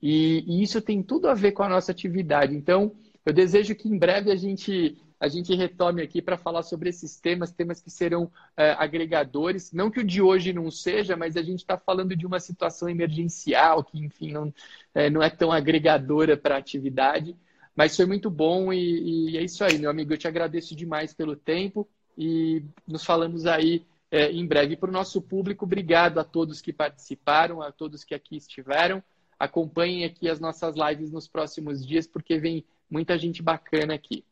[0.00, 2.54] E, e isso tem tudo a ver com a nossa atividade.
[2.54, 2.94] Então,
[3.26, 7.18] eu desejo que em breve a gente a gente retome aqui para falar sobre esses
[7.18, 9.72] temas, temas que serão é, agregadores.
[9.72, 12.90] Não que o de hoje não seja, mas a gente está falando de uma situação
[12.90, 14.52] emergencial que, enfim, não
[14.94, 17.34] é, não é tão agregadora para a atividade.
[17.74, 20.12] Mas foi muito bom e, e, é isso aí, meu amigo.
[20.12, 24.76] Eu te agradeço demais pelo tempo e nos falamos aí é, em breve.
[24.76, 29.02] Para o nosso público, obrigado a todos que participaram, a todos que aqui estiveram.
[29.38, 34.22] Acompanhem aqui as nossas lives nos próximos dias, porque vem muita gente bacana aqui.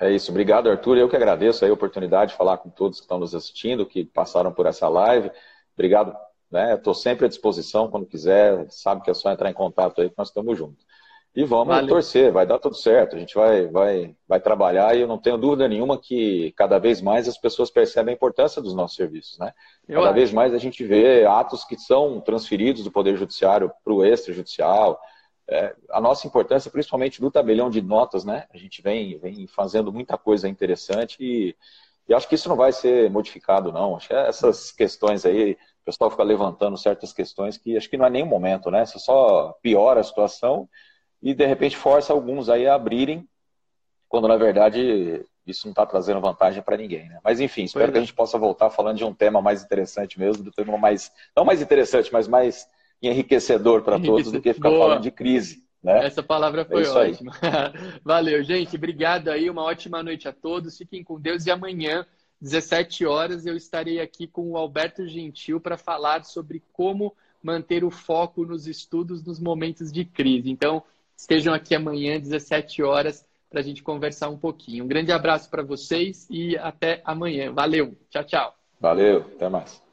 [0.00, 0.30] É isso.
[0.30, 0.98] Obrigado, Arthur.
[0.98, 4.52] Eu que agradeço a oportunidade de falar com todos que estão nos assistindo, que passaram
[4.52, 5.30] por essa live.
[5.74, 6.16] Obrigado.
[6.52, 7.00] Estou né?
[7.00, 8.66] sempre à disposição quando quiser.
[8.70, 10.84] Sabe que é só entrar em contato aí que nós estamos juntos.
[11.36, 11.88] E vamos Valeu.
[11.88, 13.16] torcer, vai dar tudo certo.
[13.16, 17.00] A gente vai, vai, vai trabalhar e eu não tenho dúvida nenhuma que cada vez
[17.00, 19.36] mais as pessoas percebem a importância dos nossos serviços.
[19.38, 19.52] Né?
[19.88, 24.04] Cada vez mais a gente vê atos que são transferidos do Poder Judiciário para o
[24.04, 25.00] extrajudicial,
[25.48, 28.46] é, a nossa importância, principalmente do tabelião de notas, né?
[28.52, 31.56] A gente vem, vem fazendo muita coisa interessante e,
[32.08, 33.96] e acho que isso não vai ser modificado, não.
[33.96, 38.06] Acho que essas questões aí, o pessoal fica levantando certas questões que acho que não
[38.06, 38.82] é nenhum momento, né?
[38.82, 40.68] Isso só piora a situação
[41.22, 43.28] e de repente força alguns aí a abrirem,
[44.08, 47.20] quando na verdade isso não está trazendo vantagem para ninguém, né?
[47.22, 48.04] Mas enfim, espero que a é.
[48.04, 51.60] gente possa voltar falando de um tema mais interessante mesmo, do tema mais, não mais
[51.60, 52.66] interessante, mas mais
[53.08, 54.80] enriquecedor para todos do que ficar Boa.
[54.80, 55.64] falando de crise.
[55.82, 56.06] Né?
[56.06, 57.32] Essa palavra é foi é ótima.
[58.02, 58.74] Valeu, gente.
[58.76, 59.50] Obrigado aí.
[59.50, 60.78] Uma ótima noite a todos.
[60.78, 61.44] Fiquem com Deus.
[61.44, 62.06] E amanhã,
[62.40, 67.90] 17 horas, eu estarei aqui com o Alberto Gentil para falar sobre como manter o
[67.90, 70.50] foco nos estudos nos momentos de crise.
[70.50, 70.82] Então,
[71.14, 74.84] estejam aqui amanhã, 17 horas, para a gente conversar um pouquinho.
[74.84, 77.52] Um grande abraço para vocês e até amanhã.
[77.52, 77.94] Valeu.
[78.08, 78.54] Tchau, tchau.
[78.80, 79.20] Valeu.
[79.36, 79.83] Até mais.